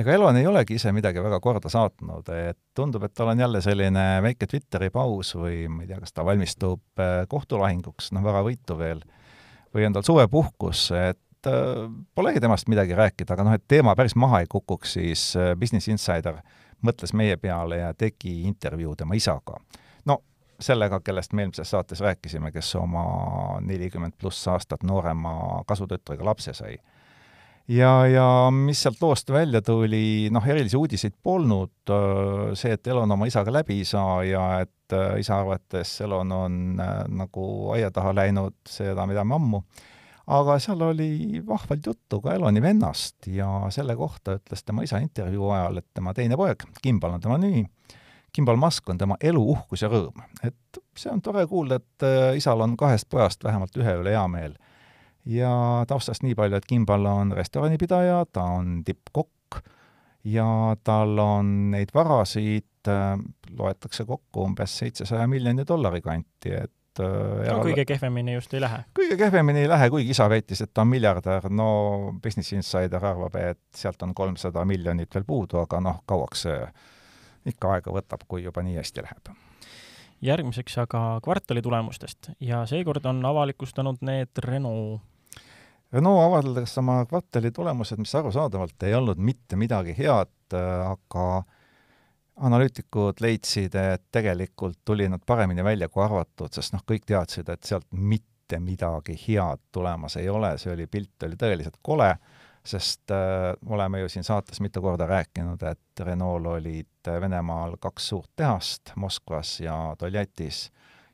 [0.00, 3.60] ega Elon ei olegi ise midagi väga korda saatnud, et tundub, et tal on jälle
[3.60, 8.78] selline väike Twitteri paus või ma ei tea, kas ta valmistub kohtulahinguks, noh, väga võitu
[8.80, 9.04] veel,
[9.74, 14.16] või on tal suvepuhkus, et äh, polegi temast midagi rääkida, aga noh, et teema päris
[14.16, 16.40] maha ei kukuks, siis äh, Business Insider
[16.86, 19.60] mõtles meie peale ja tegi intervjuu tema isaga.
[20.04, 20.22] no
[20.60, 23.04] sellega, kellest me eelmises saates rääkisime, kes oma
[23.60, 26.76] nelikümmend pluss aastat noorema kasutütrega lapse sai
[27.70, 31.92] ja, ja mis sealt loost välja tuli, noh, erilisi uudiseid polnud,
[32.58, 36.60] see, et Elon oma isaga läbi ei saa ja et isa arvates Elon on
[37.14, 39.62] nagu aia taha läinud, seda me teame ammu,
[40.34, 45.52] aga seal oli vahvalt juttu ka Eloni vennast ja selle kohta ütles tema isa intervjuu
[45.54, 47.64] ajal, et tema teine poeg, Kimbal on tema nimi,
[48.34, 50.26] Kimbal Musk on tema elu uhkus ja rõõm.
[50.42, 54.58] et see on tore kuulda, et isal on kahest pojast vähemalt ühe üle hea meel
[55.30, 55.52] ja
[55.88, 59.62] taustast nii palju, et Kimbal on restoranipidaja, ta on tippkokk
[60.24, 63.16] ja tal on neid varasid äh,,
[63.58, 68.82] loetakse kokku umbes seitsesaja miljoni dollari kanti, et äh, no kõige kehvemini just ei lähe?
[68.96, 71.70] kõige kehvemini ei lähe, kuigi isa väitis, et ta on miljardär, no
[72.22, 76.58] Business Insider arvab, et sealt on kolmsada miljonit veel puudu, aga noh, kauaks see
[77.50, 79.30] ikka aega võtab, kui juba nii hästi läheb.
[80.20, 82.34] Järgmiseks aga kvartali tulemustest.
[82.44, 85.00] Ja seekord on avalikustanud need Renault
[85.92, 91.24] Renault avaldas oma kvartali tulemused, mis arusaadavalt ei olnud mitte midagi head, aga
[92.46, 97.66] analüütikud leidsid, et tegelikult tuli nad paremini välja kui arvatud, sest noh, kõik teadsid, et
[97.66, 102.12] sealt mitte midagi head tulemas ei ole, see oli, pilt oli tõeliselt kole,
[102.70, 108.30] sest äh, oleme ju siin saates mitu korda rääkinud, et Renault olid Venemaal kaks suurt
[108.36, 110.68] tehast, Moskvas ja Toljatis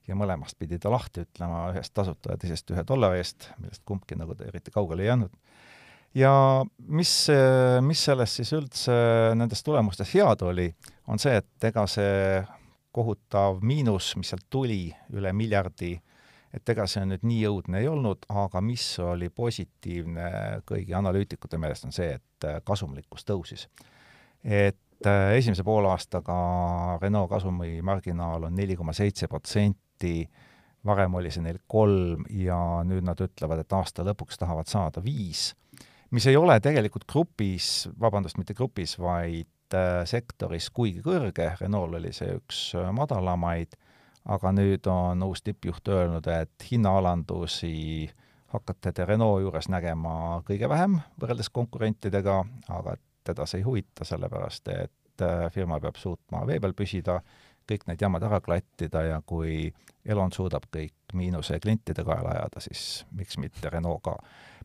[0.09, 4.19] ja mõlemast pidi ta lahti ütlema, ühest tasuta ja teisest ühe dollari eest, millest kumbki
[4.19, 5.33] nagu eriti kaugele ei jäänud.
[6.15, 6.33] ja
[6.79, 7.15] mis,
[7.83, 8.97] mis sellest siis üldse
[9.35, 10.71] nendest tulemustest head oli,
[11.07, 12.43] on see, et ega see
[12.97, 15.93] kohutav miinus, mis sealt tuli, üle miljardi,
[16.57, 20.31] et ega see nüüd nii õudne ei olnud, aga mis oli positiivne
[20.69, 23.69] kõigi analüütikute meelest, on see, et kasumlikkus tõusis.
[24.43, 24.79] et
[25.37, 30.29] esimese poolaastaga Renault kasumimarginaal on neli koma seitse protsenti, protsenti,
[30.85, 35.55] varem oli see neil kolm ja nüüd nad ütlevad, et aasta lõpuks tahavad saada viis,
[36.11, 42.13] mis ei ole tegelikult grupis, vabandust, mitte grupis, vaid äh, sektoris kuigi kõrge, Renault oli
[42.13, 43.75] see üks äh, madalamaid,
[44.27, 48.09] aga nüüd on uus tippjuht öelnud, et hinnaalandusi
[48.53, 52.95] hakkate te Renault juures nägema kõige vähem võrreldes konkurentidega, aga
[53.27, 57.19] teda see ei huvita, sellepärast et äh, firma peab suutma vee peal püsida
[57.71, 59.67] kõik need jamad ära klattida ja kui
[60.07, 64.17] Elon suudab kõik miinuse klientide kaela ajada, siis miks mitte Renault ka.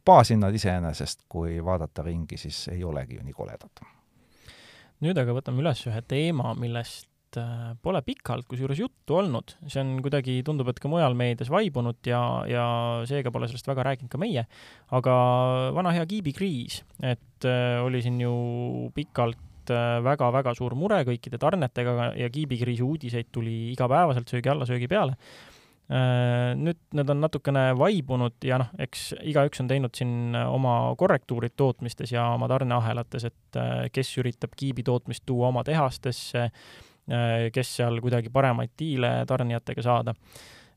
[0.06, 3.86] baashinnad iseenesest, kui vaadata ringi, siis ei olegi ju nii koledad.
[5.02, 9.96] nüüd aga võtame üles ühe teema, millest äh, pole pikalt kusjuures juttu olnud, see on
[10.06, 12.66] kuidagi, tundub, et ka mujal meedias vaibunud ja, ja
[13.10, 14.46] seega pole sellest väga rääkinud ka meie,
[14.92, 15.16] aga
[15.74, 18.36] vana hea kiibikriis, et äh, oli siin ju
[18.94, 24.90] pikalt väga-väga äh, suur mure kõikide tarnetega ja kiibikriisi uudiseid tuli igapäevaselt söögi alla, söögi
[24.92, 25.18] peale.
[25.92, 31.58] Äh, nüüd need on natukene vaibunud ja noh, eks igaüks on teinud siin oma korrektuurid
[31.60, 36.50] tootmistes ja oma tarneahelates, et äh, kes üritab kiibi tootmist tuua oma tehastesse,
[37.52, 40.14] kes seal kuidagi paremaid diile tarnijatega saada.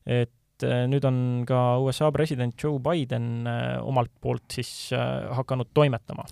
[0.05, 3.45] et nüüd on ka USA president Joe Biden
[3.85, 6.25] omalt poolt siis hakanud toimetama.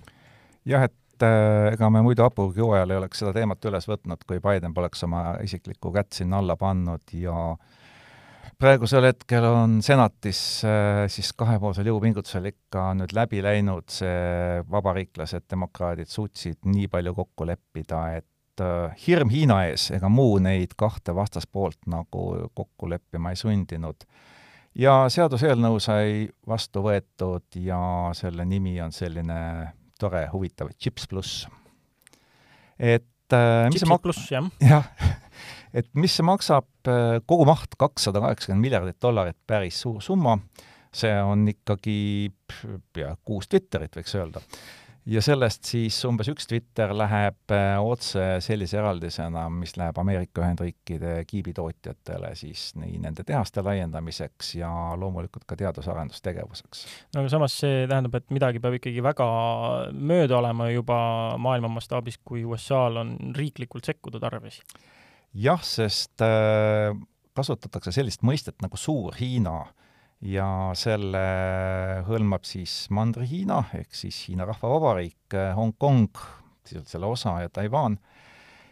[0.66, 4.26] jah, et et äh, ega me muidu hapuküügi ajal ei oleks seda teemat üles võtnud,
[4.28, 7.56] kui Biden poleks oma isiklikku kätt sinna alla pannud ja
[8.60, 16.12] praegusel hetkel on senatis äh, siis kahepoolsel jõupingutusel ikka nüüd läbi läinud, see vabariiklased, demokraadid
[16.12, 21.88] suutsid nii palju kokku leppida, et äh, hirm Hiina ees ega muu neid kahte vastaspoolt
[21.92, 24.08] nagu kokku leppima ei sundinud.
[24.76, 27.80] ja seaduseelnõu sai vastu võetud ja
[28.18, 29.40] selle nimi on selline
[30.04, 31.48] tore, huvitav Chips pluss.
[32.78, 34.52] et äh, mis see mak-, jah.
[34.74, 34.92] Jah,
[35.74, 40.38] et mis see maksab, äh, kogumaht kakssada kaheksakümmend miljardit dollarit, päris suur summa,
[40.94, 41.98] see on ikkagi
[42.94, 44.44] pea kuus Twitterit, võiks öelda
[45.06, 51.16] ja sellest siis umbes üks Twitter läheb äh, otse sellise eraldisena, mis läheb Ameerika Ühendriikide
[51.28, 56.86] kiibitootjatele siis nii nende tehaste laiendamiseks ja loomulikult ka teadus-arendustegevuseks.
[57.16, 59.30] no aga samas see tähendab, et midagi peab ikkagi väga
[59.92, 60.98] mööda olema juba
[61.42, 64.62] maailma mastaabis, kui USA-l on riiklikult sekkuda tarvis.
[65.34, 66.96] jah, sest äh,
[67.36, 69.60] kasutatakse sellist mõistet nagu Suur-Hiina
[70.24, 71.24] ja selle
[72.08, 76.16] hõlmab siis Mandri-Hiina ehk siis Hiina Rahvavabariik, Hongkong,
[76.64, 77.98] sisuliselt selle osa ja Taiwan,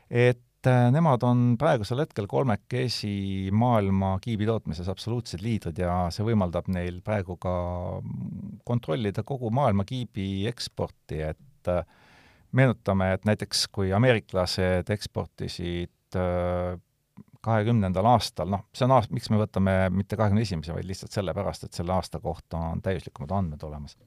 [0.08, 6.70] et äh, nemad on praegusel hetkel kolmekesi maailma kiibi tootmises absoluutsed liidrid ja see võimaldab
[6.72, 7.56] neil praegu ka
[8.68, 11.84] kontrollida kogu maailma kiibi eksporti, et äh,
[12.56, 16.80] meenutame, et näiteks kui ameeriklased eksportisid äh,
[17.46, 21.66] kahekümnendal aastal, noh, see on aast-, miks me võtame mitte kahekümne esimese, vaid lihtsalt sellepärast,
[21.68, 23.98] et selle aasta kohta on täiuslikumad andmed olemas.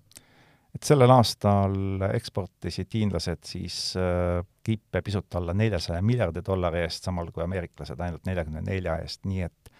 [0.74, 7.30] et sellel aastal eksportisid hiinlased siis äh, kippe pisut alla neljasaja miljardi dollari eest, samal
[7.30, 9.73] kui ameeriklased ainult neljakümne nelja eest, nii et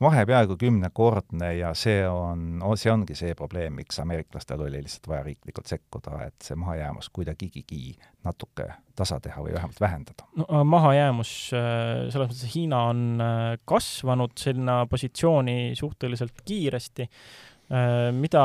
[0.00, 5.24] vahe peaaegu kümnekordne ja see on, see ongi see probleem, miks ameeriklastel oli lihtsalt vaja
[5.26, 10.28] riiklikult sekkuda, et see mahajäämus kuidagigi natuke tasa teha või vähemalt vähendada.
[10.38, 17.08] no mahajäämus, äh, selles mõttes, Hiina on äh, kasvanud sinna positsiooni suhteliselt kiiresti,
[17.72, 18.44] äh, mida,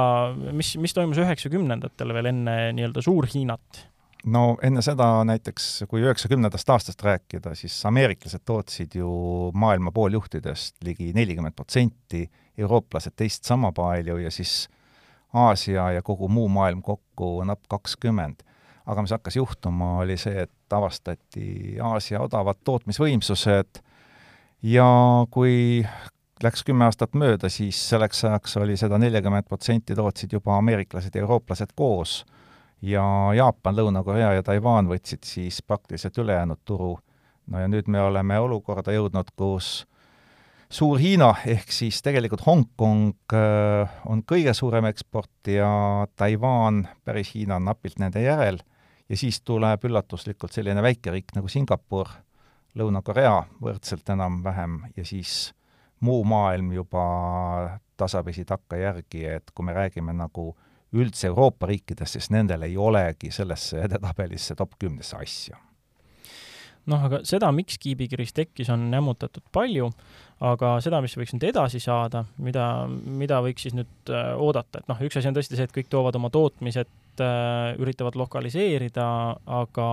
[0.52, 3.88] mis, mis toimus üheksakümnendatel veel enne nii-öelda Suur-Hiinat?
[4.26, 9.10] No enne seda näiteks, kui üheksakümnendast aastast rääkida, siis ameeriklased tootsid ju
[9.54, 12.26] maailma pooljuhtidest ligi nelikümmend protsenti,
[12.58, 14.68] eurooplased teist sama palju ja siis
[15.34, 18.44] Aasia ja kogu muu maailm kokku napp kakskümmend.
[18.86, 23.80] aga mis hakkas juhtuma, oli see, et avastati Aasia odavad tootmisvõimsused
[24.64, 24.88] ja
[25.32, 25.86] kui
[26.44, 31.24] läks kümme aastat mööda, siis selleks ajaks oli seda nelikümmend protsenti tootsid juba ameeriklased ja
[31.24, 32.26] eurooplased koos
[32.84, 36.98] ja Jaapan, Lõuna-Korea ja Taiwan võtsid siis praktiliselt ülejäänud turu.
[37.48, 39.86] no ja nüüd me oleme olukorda jõudnud, kus
[40.74, 45.67] Suur-Hiina ehk siis tegelikult Hongkong äh, on kõige suurem eksportija,
[46.15, 48.58] Taiwan, päris Hiina on napilt nende järel,
[49.10, 52.10] ja siis tuleb üllatuslikult selline väikeriik nagu Singapur,
[52.74, 55.54] Lõuna-Korea võrdselt enam-vähem ja siis
[56.02, 57.04] muu maailm juba
[57.98, 60.56] tasapisi takkajärgi, et kui me räägime nagu
[60.94, 65.60] üldse Euroopa riikidest, siis nendel ei olegi sellesse edetabelisse top kümnesse asja.
[66.92, 69.88] Noh, aga seda, miks kiibikriis tekkis, on nämmutatud palju,
[70.44, 74.92] aga seda, mis võiks nüüd edasi saada, mida, mida võiks siis nüüd äh, oodata, et
[74.92, 79.06] noh, üks asi on tõesti see, et kõik toovad oma tootmised üritavad lokaliseerida,
[79.45, 79.88] aga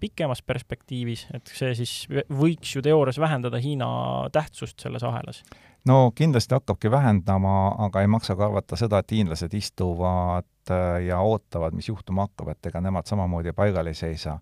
[0.00, 1.94] pikemas perspektiivis, et see siis
[2.28, 3.88] võiks ju teoorias vähendada Hiina
[4.34, 5.44] tähtsust selles ahelas
[5.86, 11.20] no kindlasti hakkabki vähendama, aga ei maksa ka arvata seda, et hiinlased istuvad äh, ja
[11.22, 14.38] ootavad, mis juhtuma hakkab, et ega nemad samamoodi paigal ei seisa.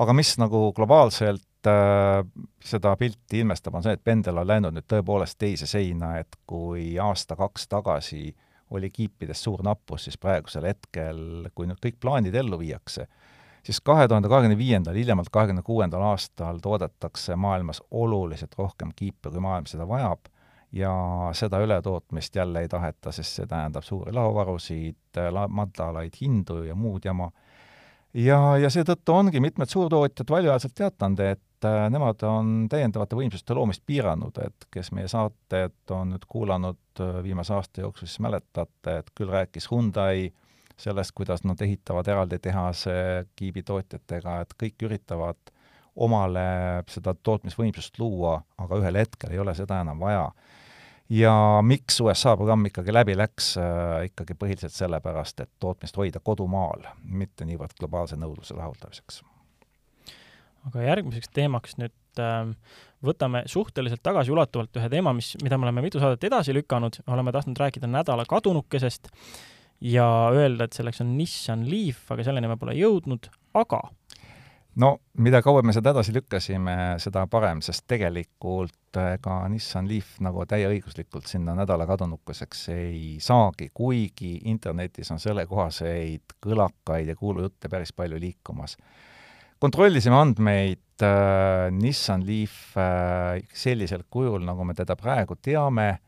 [0.00, 2.22] aga mis nagu globaalselt äh,
[2.64, 6.94] seda pilti ilmestab, on see, et pendel on läinud nüüd tõepoolest teise seina, et kui
[6.98, 8.30] aasta-kaks tagasi
[8.70, 13.06] oli kiipides suur nappus, siis praegusel hetkel, kui nüüd kõik plaanid ellu viiakse,
[13.66, 19.42] siis kahe tuhande kahekümne viiendal, hiljemalt kahekümne kuuendal aastal toodetakse maailmas oluliselt rohkem kiipe, kui
[19.42, 20.30] maailm seda vajab
[20.72, 20.92] ja
[21.32, 27.30] seda ületootmist jälle ei taheta, sest see tähendab suuri laovarusid, madalaid hindu ja muud jama.
[28.14, 33.84] Ja, ja seetõttu ongi mitmed suurtootjad valjuhäälselt teatanud, et äh, nemad on täiendavate võimsuste loomist
[33.86, 39.10] piiranud, et kes meie saated on nüüd kuulanud äh, viimase aasta jooksul, siis mäletate, et
[39.14, 40.30] küll rääkis Hyundai
[40.80, 45.52] sellest, kuidas nad ehitavad eraldi tehase kiibitootjatega, et kõik üritavad
[46.00, 46.46] omale
[46.88, 50.30] seda tootmisvõimsust luua, aga ühel hetkel ei ole seda enam vaja
[51.10, 53.54] ja miks USA programm ikkagi läbi läks?
[53.58, 59.22] Äh,, ikkagi põhiliselt sellepärast, et tootmist hoida kodumaal, mitte niivõrd globaalse nõudluse rahuldamiseks.
[60.68, 62.54] aga järgmiseks teemaks nüüd äh,
[63.04, 67.58] võtame suhteliselt tagasiulatuvalt ühe teema, mis, mida me oleme mitu saadet edasi lükanud, oleme tahtnud
[67.58, 69.08] rääkida nädala kadunukesest
[69.80, 73.80] ja öelda, et selleks on Nissan Leaf, aga selleni me pole jõudnud, aga
[74.78, 80.44] no mida kauem me seda edasi lükkasime, seda parem, sest tegelikult ega Nissan Leaf nagu
[80.50, 88.20] täieõiguslikult sinna nädala kadunukeseks ei saagi, kuigi internetis on sellekohaseid kõlakaid ja kuulujutte päris palju
[88.20, 88.76] liikumas.
[89.58, 95.98] kontrollisime andmeid äh,, Nissan Leaf äh, sellisel kujul, nagu me teda praegu teame,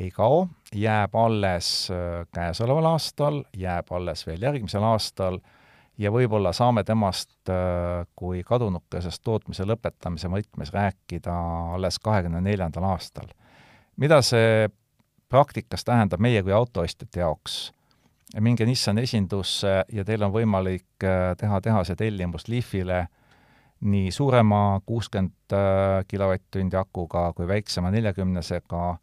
[0.00, 1.90] ei kao, jääb alles
[2.32, 5.56] käesoleval aastal, jääb alles veel järgmisel aastal äh,,
[6.00, 11.34] ja võib-olla saame temast äh, kui kadunukesest tootmise lõpetamise võtmes rääkida
[11.76, 13.28] alles kahekümne neljandal aastal.
[13.96, 14.68] mida see
[15.28, 17.72] praktikas tähendab meie kui autoostjate jaoks?
[18.40, 23.06] minge Nissani esindusse ja teil on võimalik äh, teha tehase tellimus Leafile
[23.80, 28.98] nii suurema kuuskümmend äh, kilovatt-tundi akuga kui väiksema neljakümnesega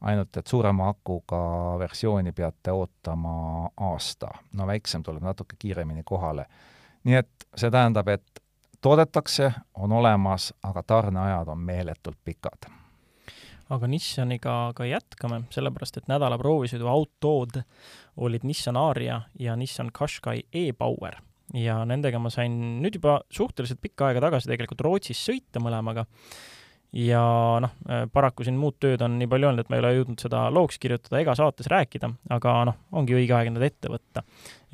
[0.00, 1.40] ainult et suurema akuga
[1.78, 4.30] versiooni peate ootama aasta.
[4.52, 6.46] no väiksem tuleb natuke kiiremini kohale.
[7.04, 8.42] nii et see tähendab, et
[8.80, 12.70] toodetakse, on olemas, aga tarneajad on meeletult pikad.
[13.70, 17.62] aga Nissaniga ka jätkame, sellepärast et nädala proovisõidu autod
[18.16, 21.20] olid Nissan Aria ja Nissan Qashqai e-Power
[21.54, 26.06] ja nendega ma sain nüüd juba suhteliselt pikka aega tagasi tegelikult Rootsis sõita mõlemaga
[26.92, 27.22] ja
[27.62, 27.74] noh,
[28.12, 30.78] paraku siin muud tööd on nii palju olnud, et ma ei ole jõudnud seda looks
[30.82, 34.24] kirjutada ega saates rääkida, aga noh, ongi õige aeg need ette võtta.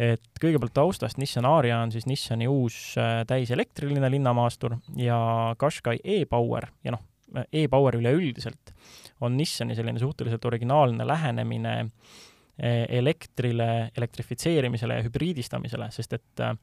[0.00, 5.18] et kõigepealt taustast, Nissan Aria on siis Nissani uus äh, täiselektriline linnamaastur ja
[5.60, 7.04] Qashqai e-Power ja noh,
[7.52, 8.72] e-Power üleüldiselt
[9.20, 16.56] on Nissani selline suhteliselt originaalne lähenemine äh, elektrile, elektrifitseerimisele ja hübriidistamisele, sest et äh,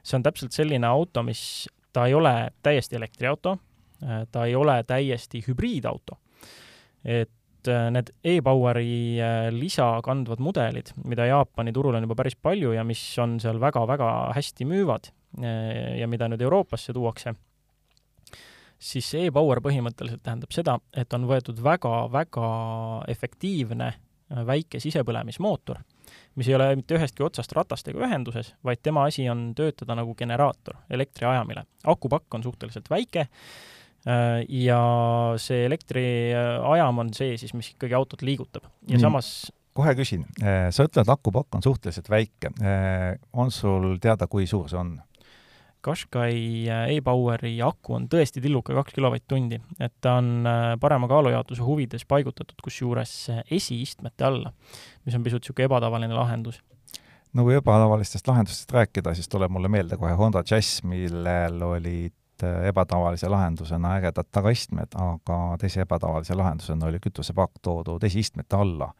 [0.00, 3.73] see on täpselt selline auto, mis, ta ei ole täiesti elektriauto Äh,
[4.30, 6.18] ta ei ole täiesti hübriidauto.
[7.04, 12.72] et äh, need e-Poweri äh, lisa kandvad mudelid, mida Jaapani turul on juba päris palju
[12.72, 15.10] ja mis on seal väga-väga hästi müüvad
[15.98, 17.32] ja mida nüüd Euroopasse tuuakse,
[18.78, 22.50] siis see e-Power põhimõtteliselt tähendab seda, et on võetud väga-väga
[23.10, 23.88] efektiivne
[24.46, 25.82] väike sisepõlemismootor,
[26.38, 30.78] mis ei ole mitte ühestki otsast ratastega ühenduses, vaid tema asi on töötada nagu generaator
[30.88, 31.66] elektriajamile.
[31.82, 33.73] akupakk on suhteliselt väike Äh,
[34.04, 34.80] ja
[35.40, 39.00] see elektriajam on see siis, mis ikkagi autot liigutab ja Nii.
[39.00, 39.28] samas
[39.74, 42.52] kohe küsin, äh, sa ütled, akupakk on suhteliselt väike.
[42.62, 44.94] Äh, on sul teada, kui suur see on?
[45.84, 46.64] Qashqai
[46.94, 50.46] e-Poweri aku on tõesti tilluke kaks kilovatt-tundi, et ta on
[50.80, 53.12] parema kaalujaotuse huvides paigutatud kusjuures
[53.52, 54.54] esiistmete alla,
[55.04, 56.62] mis on pisut niisugune ebatavaline lahendus
[57.36, 62.23] no kui ebatavalistest lahendustest rääkida, siis tuleb mulle meelde kohe Honda Jazz, millel olid Äh,
[62.42, 68.92] ebatavalise lahendusena ägedad tagaistmed, aga teise ebatavalise lahendusena oli kütusepaak toodud esiistmete alla.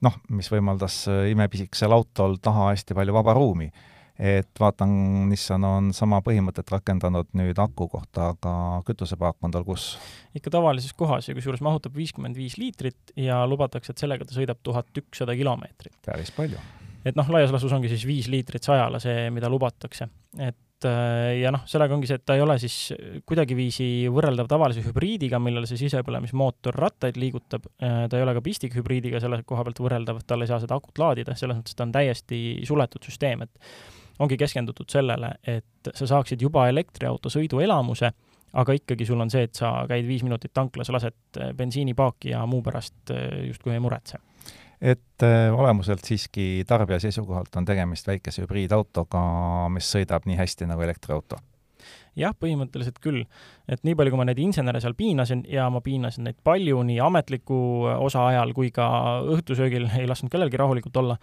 [0.00, 3.70] noh, mis võimaldas äh, imepisikesel autol taha hästi palju vaba ruumi.
[4.18, 4.90] et vaatan,
[5.28, 9.98] Nissan on sama põhimõtet rakendanud nüüd aku kohta, aga kütusepaak on tal kus?
[10.34, 14.60] ikka tavalises kohas ja kusjuures mahutab viiskümmend viis liitrit ja lubatakse, et sellega ta sõidab
[14.62, 15.96] tuhat ükssada kilomeetrit.
[16.06, 16.58] päris palju.
[17.04, 20.08] et noh, laias laastus ongi siis viis liitrit sajale see, mida lubatakse.
[20.38, 22.92] et Äh, ja noh, sellega ongi see, et ta ei ole siis
[23.28, 29.20] kuidagiviisi võrreldav tavalise hübriidiga, millel see sisepõlemismootor rattaid liigutab, äh, ta ei ole ka pistikhübriidiga
[29.20, 31.92] selle koha pealt võrreldav, et tal ei saa seda akut laadida, selles mõttes ta on
[31.96, 38.12] täiesti suletud süsteem, et ongi keskendutud sellele, et sa saaksid juba elektriauto sõiduelamuse,
[38.60, 42.64] aga ikkagi sul on see, et sa käid viis minutit tanklas, lased bensiinipaaki ja muu
[42.64, 44.22] pärast äh, justkui ei muretse
[44.80, 49.22] et äh, olemuselt siiski tarbija seisukohalt on tegemist väikese hübriidautoga,
[49.74, 51.40] mis sõidab nii hästi nagu elektriauto?
[52.18, 53.24] jah, põhimõtteliselt küll.
[53.70, 56.98] et nii palju, kui ma neid insenere seal piinasin ja ma piinasin neid palju nii
[57.04, 57.60] ametliku
[58.00, 58.86] osa ajal kui ka
[59.36, 61.18] õhtusöögil, ei lasknud kellelgi rahulikult olla,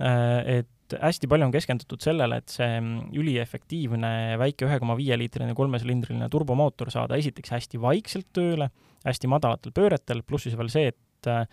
[0.00, 2.80] äh, et hästi palju on keskendutud sellele, et see
[3.16, 8.68] üliefektiivne väike ühe koma viie liitrine kolmesilindriline turbomootor saada esiteks hästi vaikselt tööle,
[9.06, 11.46] hästi madalatel pööretel, pluss siis veel see, et äh,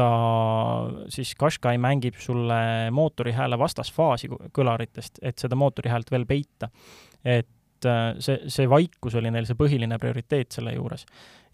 [0.00, 0.10] ta
[1.12, 6.70] siis Qashqai mängib sulle mootori hääle vastasfaasi kõlaritest, et seda mootori häält veel peita.
[7.24, 11.04] et äh, see, see vaikus oli neil see põhiline prioriteet selle juures.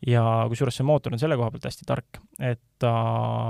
[0.06, 2.92] ja kusjuures see mootor on selle koha pealt hästi tark, et ta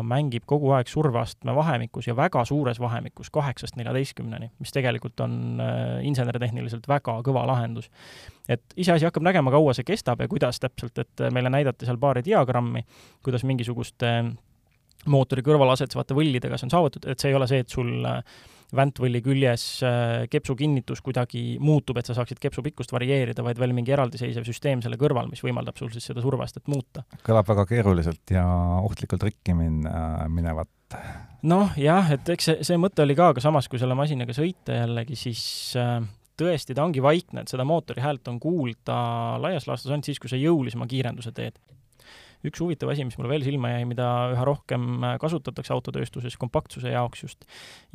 [0.07, 6.07] mängib kogu aeg surveastme vahemikus ja väga suures vahemikus, kaheksast neljateistkümneni, mis tegelikult on äh,
[6.09, 7.91] insenertehniliselt väga kõva lahendus.
[8.49, 12.25] et iseasi hakkab nägema, kaua see kestab ja kuidas täpselt, et meile näidati seal paari
[12.25, 12.87] diagrammi,
[13.27, 14.35] kuidas mingisuguste äh,
[15.13, 18.21] mootori kõrval asetsevate võllidega see on saavutatud, et see ei ole see, et sul äh,
[18.75, 23.75] väntvõlli küljes äh, kepsu kinnitus kuidagi muutub, et sa saaksid kepsu pikkust varieerida, vaid veel
[23.77, 27.05] mingi eraldiseisev süsteem selle kõrval, mis võimaldab sul siis seda survestet muuta.
[27.27, 28.45] kõlab väga keeruliselt ja
[28.83, 29.87] ohtlikult rikki min-,
[30.33, 30.99] minevat.
[31.47, 34.81] noh, jah, et eks see, see mõte oli ka, aga samas, kui selle masinaga sõita
[34.83, 35.45] jällegi, siis
[35.79, 36.01] äh,
[36.39, 38.99] tõesti, ta ongi vaikne, et seda mootori häält on kuulda
[39.43, 41.59] laias laastus ainult siis, kui sa jõulisema kiirenduse teed
[42.51, 46.93] üks huvitav asi, mis mulle veel silma jäi, mida üha rohkem äh, kasutatakse autotööstuses kompaktsuse
[46.95, 47.47] jaoks just,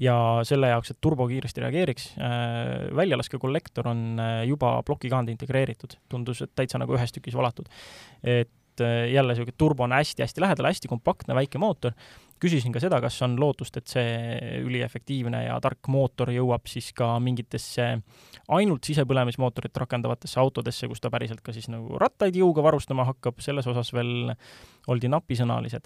[0.01, 0.15] ja
[0.47, 6.53] selle jaoks, et turbo kiiresti reageeriks, äh, väljalaskekollektor on äh, juba plokikaande integreeritud, tundus, et
[6.55, 7.69] täitsa nagu ühes tükis valatud.
[8.21, 8.51] et
[9.11, 11.95] jälle niisugune turbo on hästi-hästi lähedal, hästi kompaktne väike mootor.
[12.41, 17.13] Küsisin ka seda, kas on lootust, et see üliefektiivne ja tark mootor jõuab siis ka
[17.21, 17.91] mingitesse
[18.49, 23.69] ainult sisepõlemismootorit rakendavatesse autodesse, kus ta päriselt ka siis nagu rattaid jõuga varustama hakkab, selles
[23.69, 24.33] osas veel
[24.89, 25.85] oldi napisõnalised.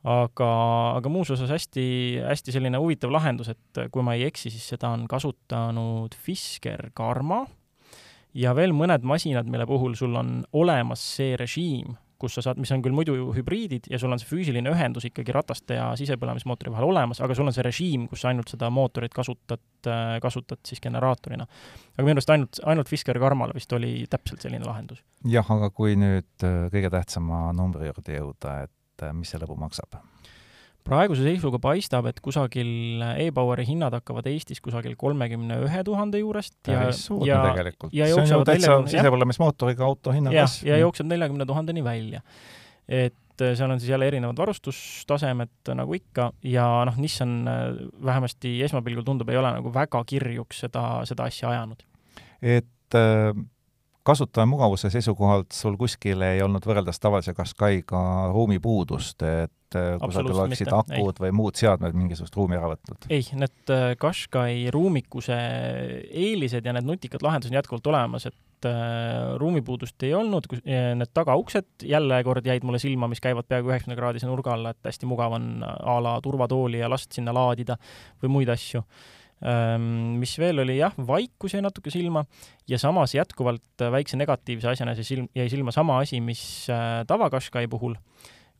[0.00, 0.50] aga,
[0.96, 1.84] aga muus osas hästi,
[2.24, 7.44] hästi selline huvitav lahendus, et kui ma ei eksi, siis seda on kasutanud Fisker Karma.
[8.32, 12.70] Ja veel mõned masinad, mille puhul sul on olemas see režiim, kus sa saad, mis
[12.74, 16.90] on küll muidu hübriidid ja sul on see füüsiline ühendus ikkagi rataste ja sisepõlemismootori vahel
[16.90, 19.62] olemas, aga sul on see režiim, kus sa ainult seda mootorit kasutad,
[20.22, 21.46] kasutad siis generaatorina.
[21.96, 25.02] aga minu arust ainult, ainult Fisker Karmal vist oli täpselt selline lahendus.
[25.24, 29.58] jah, aga kui nüüd äh, kõige tähtsama numbri juurde jõuda, et äh, mis see lõbu
[29.60, 30.00] maksab?
[30.86, 36.84] Praeguse seisuga paistab, et kusagil e-Poweri hinnad hakkavad Eestis kusagil kolmekümne ühe tuhande juurest ja,
[36.84, 37.94] päris suur tegelikult.
[37.94, 40.66] see on ju täitsa sisepõlemismootoriga auto hinna kasv.
[40.68, 42.22] ja jookseb neljakümne tuhandeni välja.
[42.88, 47.62] et äh, seal on siis jälle erinevad varustustasemed, nagu ikka, ja noh, Nissan äh,
[48.04, 51.86] vähemasti esmapilgul tundub, ei ole nagu väga kirjuks seda, seda asja ajanud.
[52.42, 53.34] et äh,
[54.02, 58.02] kasutaja mugavuse seisukohalt sul kuskil ei olnud võrreldes tavalise Qashqai'ga
[58.32, 63.08] ruumipuudust, et äh, kusagil oleksid mitte, akud või muud seadmed mingisugust ruumi ära võtnud?
[63.12, 65.36] ei, need äh, Qashqai ruumikuse
[66.10, 70.90] eelised ja need nutikad lahendused on jätkuvalt olemas, et äh, ruumipuudust ei olnud, kus äh,
[70.98, 74.90] need tagauksed jälle kord jäid mulle silma, mis käivad peaaegu üheksakümne kraadise nurga alla, et
[74.90, 77.78] hästi mugav on a la turvatooli ja last sinna laadida
[78.22, 78.84] või muid asju.
[79.40, 82.26] Ähm, mis veel oli, jah, vaikus jäi natuke silma
[82.68, 87.00] ja samas jätkuvalt äh, väikse negatiivse asjana see silm, jäi silma sama asi, mis äh,
[87.08, 87.94] tava-Qashqai puhul,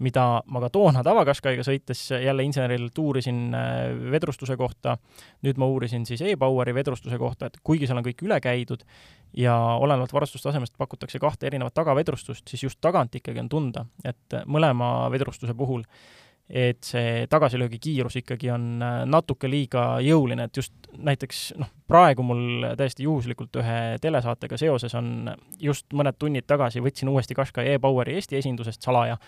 [0.00, 4.96] mida ma ka toona tava-Qashqaiga sõites jälle insenerilt uurisin äh, vedrustuse kohta,
[5.46, 8.86] nüüd ma uurisin siis e-Poweri vedrustuse kohta, et kuigi seal on kõik üle käidud
[9.36, 15.10] ja olenevalt varustustasemest pakutakse kahte erinevat tagavedrustust, siis just tagant ikkagi on tunda, et mõlema
[15.12, 15.84] vedrustuse puhul
[16.50, 22.24] et see tagasilöögi kiirus ikkagi on äh, natuke liiga jõuline, et just näiteks noh, praegu
[22.26, 25.30] mul täiesti juhuslikult ühe telesaatega seoses on
[25.62, 29.20] just mõned tunnid tagasi võtsin uuesti Qashqai e-Poweri Eesti esindusest salaja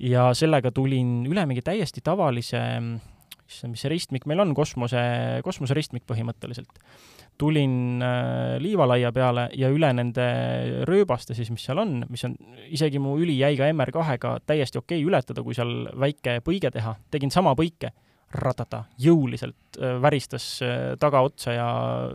[0.00, 2.60] ja sellega tulin üle mingi täiesti tavalise,
[3.50, 5.00] issand, mis see ristmik meil on, kosmose,
[5.46, 6.80] kosmoseristmik põhimõtteliselt.
[7.40, 10.24] tulin äh, liivalaia peale ja üle nende
[10.88, 12.34] rööbaste siis, mis seal on, mis on
[12.68, 17.94] isegi mu ülijäiga MR2-ga täiesti okei ületada, kui seal väike põige teha, tegin sama põike,
[18.36, 21.70] ratata, jõuliselt äh, väristas äh, tagaotsa ja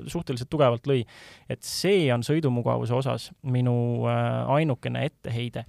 [0.06, 1.02] suhteliselt tugevalt lõi.
[1.50, 5.66] et see on sõidumugavuse osas minu ainukene etteheide,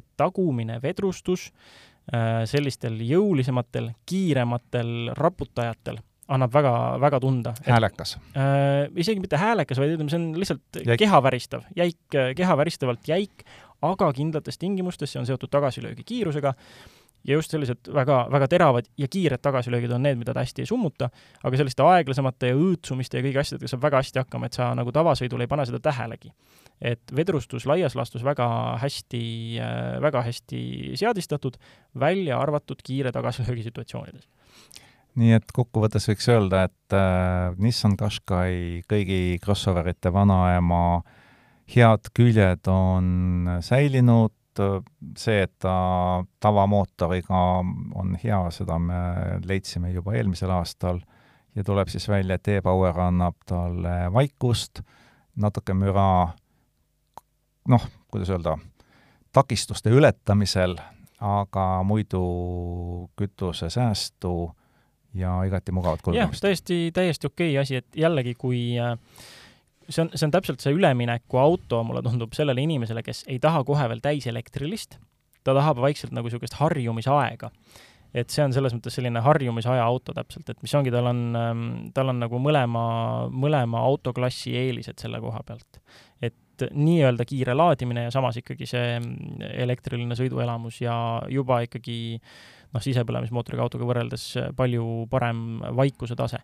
[0.00, 1.50] et tagumine vedrustus
[2.12, 6.00] äh, sellistel jõulisematel, kiirematel raputajatel
[6.32, 6.72] annab väga,
[7.02, 7.52] väga tunda.
[7.66, 8.16] häälekas.
[8.38, 10.98] Äh, isegi mitte häälekas, vaid ütleme, see on lihtsalt Jäik.
[11.02, 13.44] keha väristav, jäik, keha väristavalt jäik,
[13.82, 16.54] aga kindlates tingimustes, see on seotud tagasilöögi kiirusega
[17.24, 20.70] ja just sellised väga, väga teravad ja kiired tagasilöögid on need, mida ta hästi ei
[20.70, 21.08] summuta,
[21.42, 24.94] aga selliste aeglasemate ja õõtsumiste ja kõigi asjadega saab väga hästi hakkama, et sa nagu
[24.94, 26.32] tavasõidul ei pane seda tähelegi.
[26.82, 28.46] et vedrustus laias laastus väga
[28.82, 29.58] hästi,
[30.02, 30.62] väga hästi
[30.98, 31.56] seadistatud,
[31.94, 34.26] välja arvatud kiire tagasilöögi situatsioonides
[35.14, 41.02] nii et kokkuvõttes võiks öelda, et äh, Nissan Qashqai kõigi crossoverite vanaema
[41.72, 44.32] head küljed on säilinud,
[45.18, 47.40] see, et ta tavamootoriga
[47.94, 49.00] on hea, seda me
[49.46, 51.00] leidsime juba eelmisel aastal
[51.56, 54.82] ja tuleb siis välja, et e-Power annab talle vaikust,
[55.36, 56.28] natuke müra,
[57.68, 58.56] noh, kuidas öelda,
[59.32, 60.76] takistuste ületamisel,
[61.22, 62.24] aga muidu
[63.16, 64.34] kütusesäästu
[65.14, 66.42] ja igati mugavat jah, kulgemist.
[66.42, 68.96] täiesti, täiesti okei asi, et jällegi, kui äh,
[69.94, 73.88] see on, see on täpselt see üleminekuauto, mulle tundub, sellele inimesele, kes ei taha kohe
[73.92, 74.98] veel täiselektrilist,
[75.44, 77.50] ta tahab vaikselt nagu niisugust harjumisaega.
[78.12, 81.20] et see on selles mõttes selline harjumisaja auto täpselt, et mis ongi, tal on,
[81.96, 82.82] tal on nagu mõlema,
[83.32, 85.80] mõlema autoklassi eelised selle koha pealt.
[86.20, 88.98] et nii-öelda kiire laadimine ja samas ikkagi see
[89.64, 90.94] elektriline sõiduelamus ja
[91.32, 91.96] juba ikkagi
[92.72, 94.26] noh, sisepõlemismootoriga autoga võrreldes
[94.56, 96.42] palju parem vaikuse tase.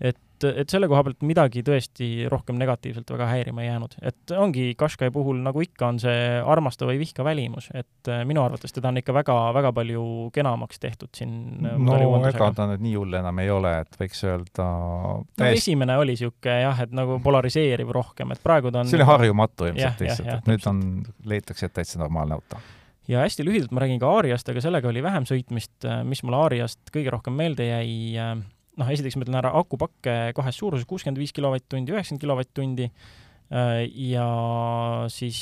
[0.00, 3.96] et, et selle koha pealt midagi tõesti rohkem negatiivselt väga häirima ei jäänud.
[4.02, 8.74] et ongi Qashqai puhul, nagu ikka, on see armasta või vihka välimus, et minu arvates
[8.74, 13.18] teda on ikka väga, väga palju kenamaks tehtud siin no ega ta nüüd nii hull
[13.22, 14.68] enam ei ole, et võiks öelda
[15.32, 15.42] täiesti...
[15.42, 19.08] no esimene oli niisugune jah, et nagu polariseeriv rohkem, et praegu ta on see oli
[19.08, 20.86] harjumatu ilmselt lihtsalt, et nüüd on,
[21.28, 22.60] leitakse, et täitsa normaalne auto.
[23.10, 26.92] Ja hästi lühidalt ma räägin ka Aariast, aga sellega oli vähem sõitmist, mis mulle Aariast
[26.94, 28.14] kõige rohkem meelde jäi,
[28.80, 32.88] noh, esiteks ma ütlen ära, akupakke kahes suuruses, kuuskümmend viis kilovatt-tundi, üheksakümmend kilovatt-tundi
[34.12, 34.28] ja
[35.12, 35.40] siis,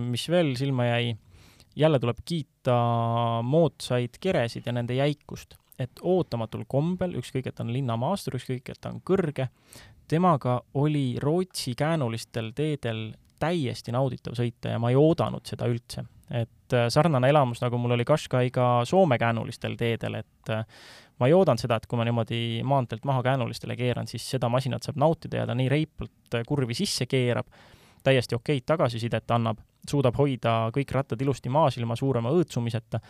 [0.00, 1.10] mis veel silma jäi,
[1.76, 2.78] jälle tuleb kiita
[3.44, 5.58] moodsaid keresid ja nende jäikust.
[5.78, 9.48] et ootamatul kombel, ükskõik, et ta on linnamaastur, ükskõik, et ta on kõrge,
[10.06, 13.08] temaga oli Rootsi käänulistel teedel
[13.42, 18.06] täiesti nauditav sõita ja ma ei oodanud seda üldse et sarnane elamus, nagu mul oli
[18.08, 20.52] Qashqai'ga Soome käänulistel teedel, et
[21.20, 24.86] ma ei oodanud seda, et kui ma niimoodi maanteelt maha käänulistele keeran, siis seda masinat
[24.86, 27.46] saab nautida ja ta nii reipalt kurvi sisse keerab,
[28.04, 33.00] täiesti okeid tagasisidet annab, suudab hoida kõik rattad ilusti maas ilma suurema õõtsumiseta,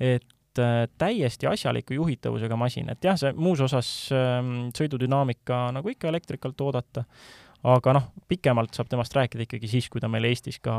[0.00, 0.26] et
[0.98, 3.88] täiesti asjaliku juhitavusega masin, et jah, see muus osas
[4.78, 7.02] sõidudünaamika, nagu ikka elektrikalt oodata,
[7.64, 10.74] aga noh, pikemalt saab temast rääkida ikkagi siis, kui ta meil Eestis ka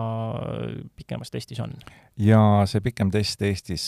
[0.96, 1.74] pikemas testis on.
[2.22, 3.88] ja see pikem test Eestis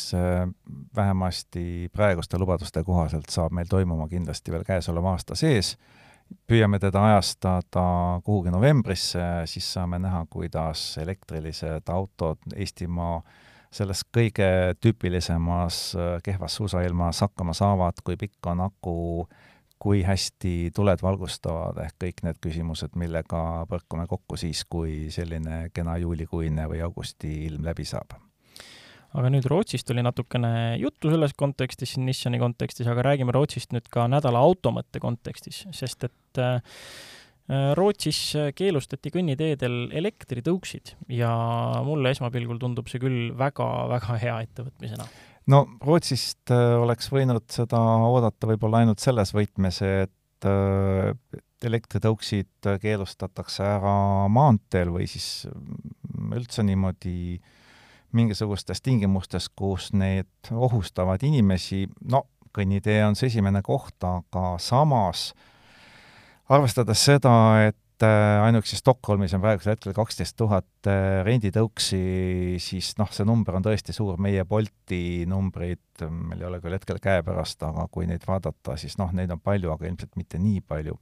[0.95, 5.75] vähemasti praeguste lubaduste kohaselt saab meil toimuma kindlasti veel käesoleva aasta sees
[6.47, 7.87] püüame teda ajastada
[8.25, 13.21] kuhugi novembrisse, siis saame näha, kuidas elektrilised autod Eestimaa
[13.73, 18.95] selles kõige tüüpilisemas äh, kehvas suusailmas hakkama saavad, kui pikk on aku,
[19.79, 25.97] kui hästi tuled valgustavad, ehk kõik need küsimused, millega põrkume kokku siis, kui selline kena
[26.01, 28.17] juulikuine või augusti ilm läbi saab
[29.17, 30.49] aga nüüd Rootsist oli natukene
[30.81, 36.41] juttu selles kontekstis, Nissani kontekstis, aga räägime Rootsist nüüd ka nädala automõtte kontekstis, sest et
[36.43, 36.59] äh,
[37.47, 38.19] Rootsis
[38.59, 41.31] keelustati kõnniteedel elektritõuksid ja
[41.87, 45.07] mulle esmapilgul tundub see küll väga-väga hea ettevõtmisena.
[45.47, 51.13] No Rootsist äh, oleks võinud seda oodata võib-olla ainult selles võtmes, et äh,
[51.65, 55.47] elektritõuksid keelustatakse ära maanteel või siis
[56.37, 57.55] üldse niimoodi äh,
[58.15, 62.25] mingisugustes tingimustes, kus need ohustavad inimesi, no
[62.55, 65.31] kõnnitee on see esimene koht, aga samas
[66.49, 67.33] arvestades seda,
[67.67, 72.01] et äh, ainuüksi Stockholmis on praegusel hetkel kaksteist tuhat äh, renditõuksi,
[72.61, 77.01] siis noh, see number on tõesti suur, meie Bolti numbrid, meil ei ole küll hetkel
[77.01, 80.97] käepärast, aga kui neid vaadata, siis noh, neid on palju, aga ilmselt mitte nii palju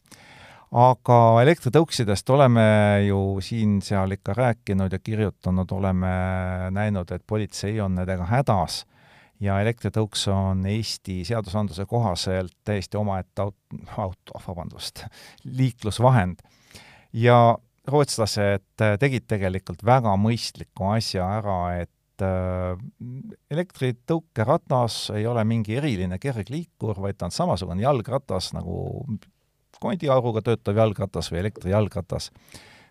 [0.76, 2.66] aga elektritõuksidest oleme
[3.06, 6.12] ju siin-seal ikka rääkinud ja kirjutanud, oleme
[6.76, 8.82] näinud, et politsei on nendega hädas
[9.44, 15.06] ja elektritõuks on Eesti seadusandluse kohaselt täiesti omaette aut-, auto, vabandust,
[15.44, 16.44] liiklusvahend.
[17.16, 17.40] Ja
[17.88, 18.66] rootslased
[19.00, 22.76] tegid tegelikult väga mõistliku asja ära, et äh,
[23.54, 28.80] elektritõukeratas ei ole mingi eriline kergliikur, vaid ta on samasugune jalgratas nagu
[29.82, 32.32] kondiauruga töötav jalgratas või elektrijalgratas.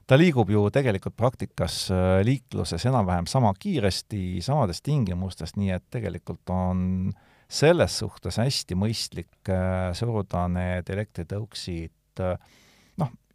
[0.07, 6.51] ta liigub ju tegelikult praktikas äh, liikluses enam-vähem sama kiiresti, samades tingimustes, nii et tegelikult
[6.51, 7.13] on
[7.49, 12.37] selles suhtes hästi mõistlik äh, suruda need elektritõuksid äh,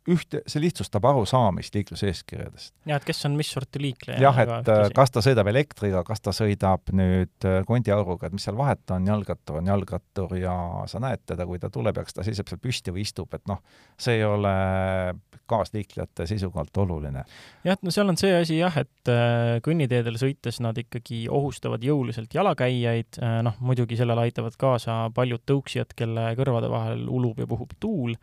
[0.08, 2.74] ühte, see lihtsustab arusaamist liikluseeskirjadest.
[2.88, 4.20] jah, et kes on mis sorti liikleja.
[4.24, 8.58] jah, et kas ta sõidab elektriga, kas ta sõidab nüüd äh, kondiauruga, et mis seal
[8.60, 10.56] vahet on, jalgrattur on jalgrattur ja
[10.91, 13.45] sa näed teda, kui ta tuleb ja kas ta seisab seal püsti või istub, et
[13.50, 13.62] noh,
[14.00, 14.54] see ei ole
[15.50, 17.26] kaasliiklejate seisukohalt oluline.
[17.66, 21.84] jah, et no seal on see asi jah, et äh, kõnniteedel sõites nad ikkagi ohustavad
[21.84, 27.50] jõuliselt jalakäijaid, äh, noh muidugi sellele aitavad kaasa paljud tõuksijad, kelle kõrvade vahel ulub ja
[27.50, 28.16] puhub tuul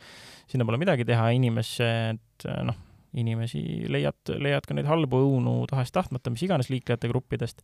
[0.51, 2.82] sinna pole midagi teha, inimesed, noh,
[3.16, 7.62] inimesi leiad, leiad ka neid halbu õunu tahes-tahtmata, mis iganes liiklejate gruppidest.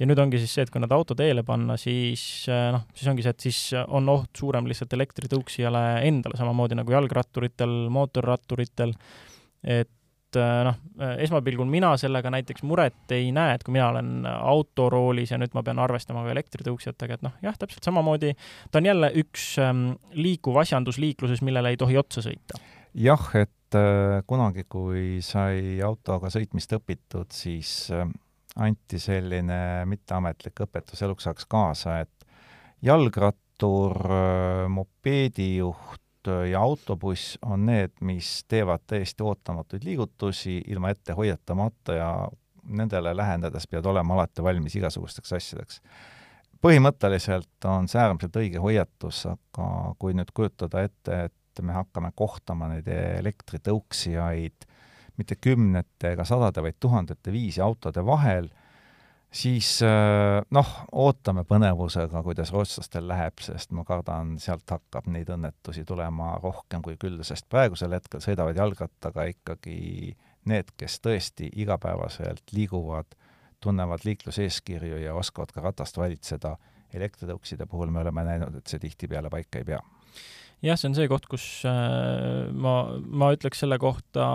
[0.00, 3.24] ja nüüd ongi siis see, et kui nad auto teele panna, siis noh, siis ongi
[3.24, 8.96] see, et siis on oht suurem lihtsalt elektritõuksijale endale, samamoodi nagu jalgratturitel, mootorratturitel,
[9.62, 9.92] et
[10.36, 10.76] noh,
[11.18, 15.64] esmapilgul mina sellega näiteks muret ei näe, et kui mina olen autoroolis ja nüüd ma
[15.66, 18.34] pean arvestama ka elektritõuksjatega, et noh, jah, täpselt samamoodi
[18.70, 22.60] ta on jälle üks ähm, liikuv asjandus liikluses, millele ei tohi otsa sõita.
[22.94, 28.06] jah, et äh, kunagi, kui sai autoga sõitmist õpitud, siis äh,
[28.60, 32.28] anti selline mitteametlik õpetus eluks ajaks kaasa, et
[32.82, 36.02] jalgrattur äh,, mopeedijuht,
[36.50, 42.10] ja autobuss on need, mis teevad täiesti ootamatuid liigutusi ilma ette hoiatamata ja
[42.64, 45.80] nendele lähenedes pead olema alati valmis igasugusteks asjadeks.
[46.60, 52.68] põhimõtteliselt on see äärmiselt õige hoiatus, aga kui nüüd kujutada ette, et me hakkame kohtama
[52.68, 54.66] neid elektritõuksijaid
[55.20, 58.48] mitte kümnete ega sadade, vaid tuhandete viisi autode vahel,
[59.32, 65.84] siis äh, noh, ootame põnevusega, kuidas rootslastel läheb, sest ma kardan, sealt hakkab neid õnnetusi
[65.88, 70.16] tulema rohkem kui küll, sest praegusel hetkel sõidavad jalgrattaga ikkagi
[70.50, 73.14] need, kes tõesti igapäevaselt liiguvad,
[73.60, 76.56] tunnevad liikluseeskirju ja oskavad ka ratast valitseda.
[76.90, 79.78] elektritõukside puhul me oleme näinud, et see tihtipeale paika ei pea
[80.60, 84.26] jah, see on see koht, kus äh, ma, ma ütleks selle kohta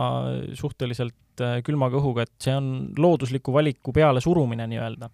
[0.56, 2.70] suhteliselt äh, külma kõhuga, et see on
[3.00, 5.10] loodusliku valiku peale surumine nii-öelda.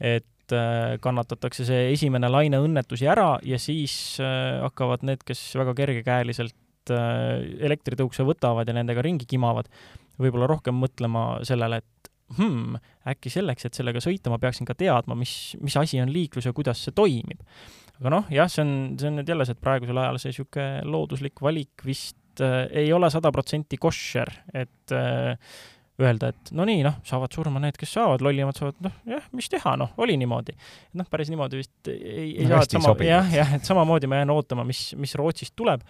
[0.00, 6.54] et äh, kannatatakse see esimene laine õnnetusi ära ja siis hakkavad need, kes väga kergekäeliselt
[6.86, 9.66] elektritõukse võtavad ja nendega ringi kimavad,
[10.22, 12.76] võib-olla rohkem mõtlema sellele, et hmm,
[13.10, 16.54] äkki selleks, et sellega sõita, ma peaksin ka teadma, mis, mis asi on liiklus ja
[16.54, 17.42] kuidas see toimib
[18.00, 20.84] aga noh, jah, see on, see on nüüd jälle see, et praegusel ajal see niisugune
[20.92, 25.38] looduslik valik vist äh, ei ole sada protsenti koššer, et äh,
[26.02, 29.48] öelda, et no nii, noh, saavad surma need, kes saavad, lollimad saavad, noh, jah, mis
[29.52, 30.56] teha, noh, oli niimoodi.
[31.00, 34.20] noh, päris niimoodi vist ei, ei no, saa, et sama, jah, jah, et samamoodi ma
[34.20, 35.84] jään ootama, mis, mis Rootsist tuleb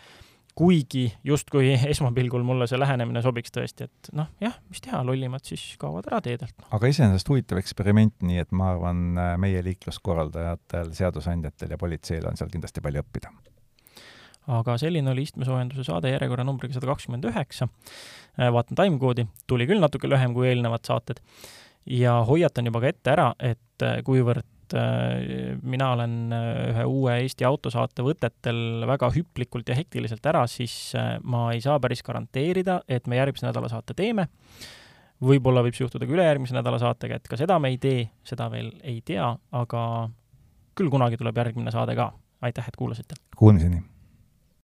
[0.56, 5.74] kuigi justkui esmapilgul mulle see lähenemine sobiks tõesti, et noh, jah, mis teha, lollimad siis
[5.80, 6.70] kaovad ära teedelt no..
[6.78, 9.02] aga iseenesest huvitav eksperiment, nii et ma arvan,
[9.42, 13.34] meie liikluskorraldajatel, seadusandjatel ja politseil on seal kindlasti palju õppida.
[14.46, 17.68] Aga selline oli istmesoojenduse saade järjekorra numbriga sada kakskümmend üheksa.
[18.36, 21.22] vaatan timecode'i, tuli küll natuke lühem kui eelnevad saated
[21.86, 27.46] ja hoiatan juba ka ette ära, et kuivõrd Äh, mina olen äh, ühe uue Eesti
[27.46, 33.06] autosaate võtetel väga hüplikult ja hektiliselt ära, siis äh, ma ei saa päris garanteerida, et
[33.06, 34.26] me järgmise nädala saate teeme.
[35.22, 38.50] võib-olla võib see juhtuda ka ülejärgmise nädala saatega, et ka seda me ei tee, seda
[38.50, 39.82] veel ei tea, aga
[40.76, 42.12] küll kunagi tuleb järgmine saade ka.
[42.42, 43.14] aitäh, et kuulasite!
[43.36, 43.84] Kuulmiseni!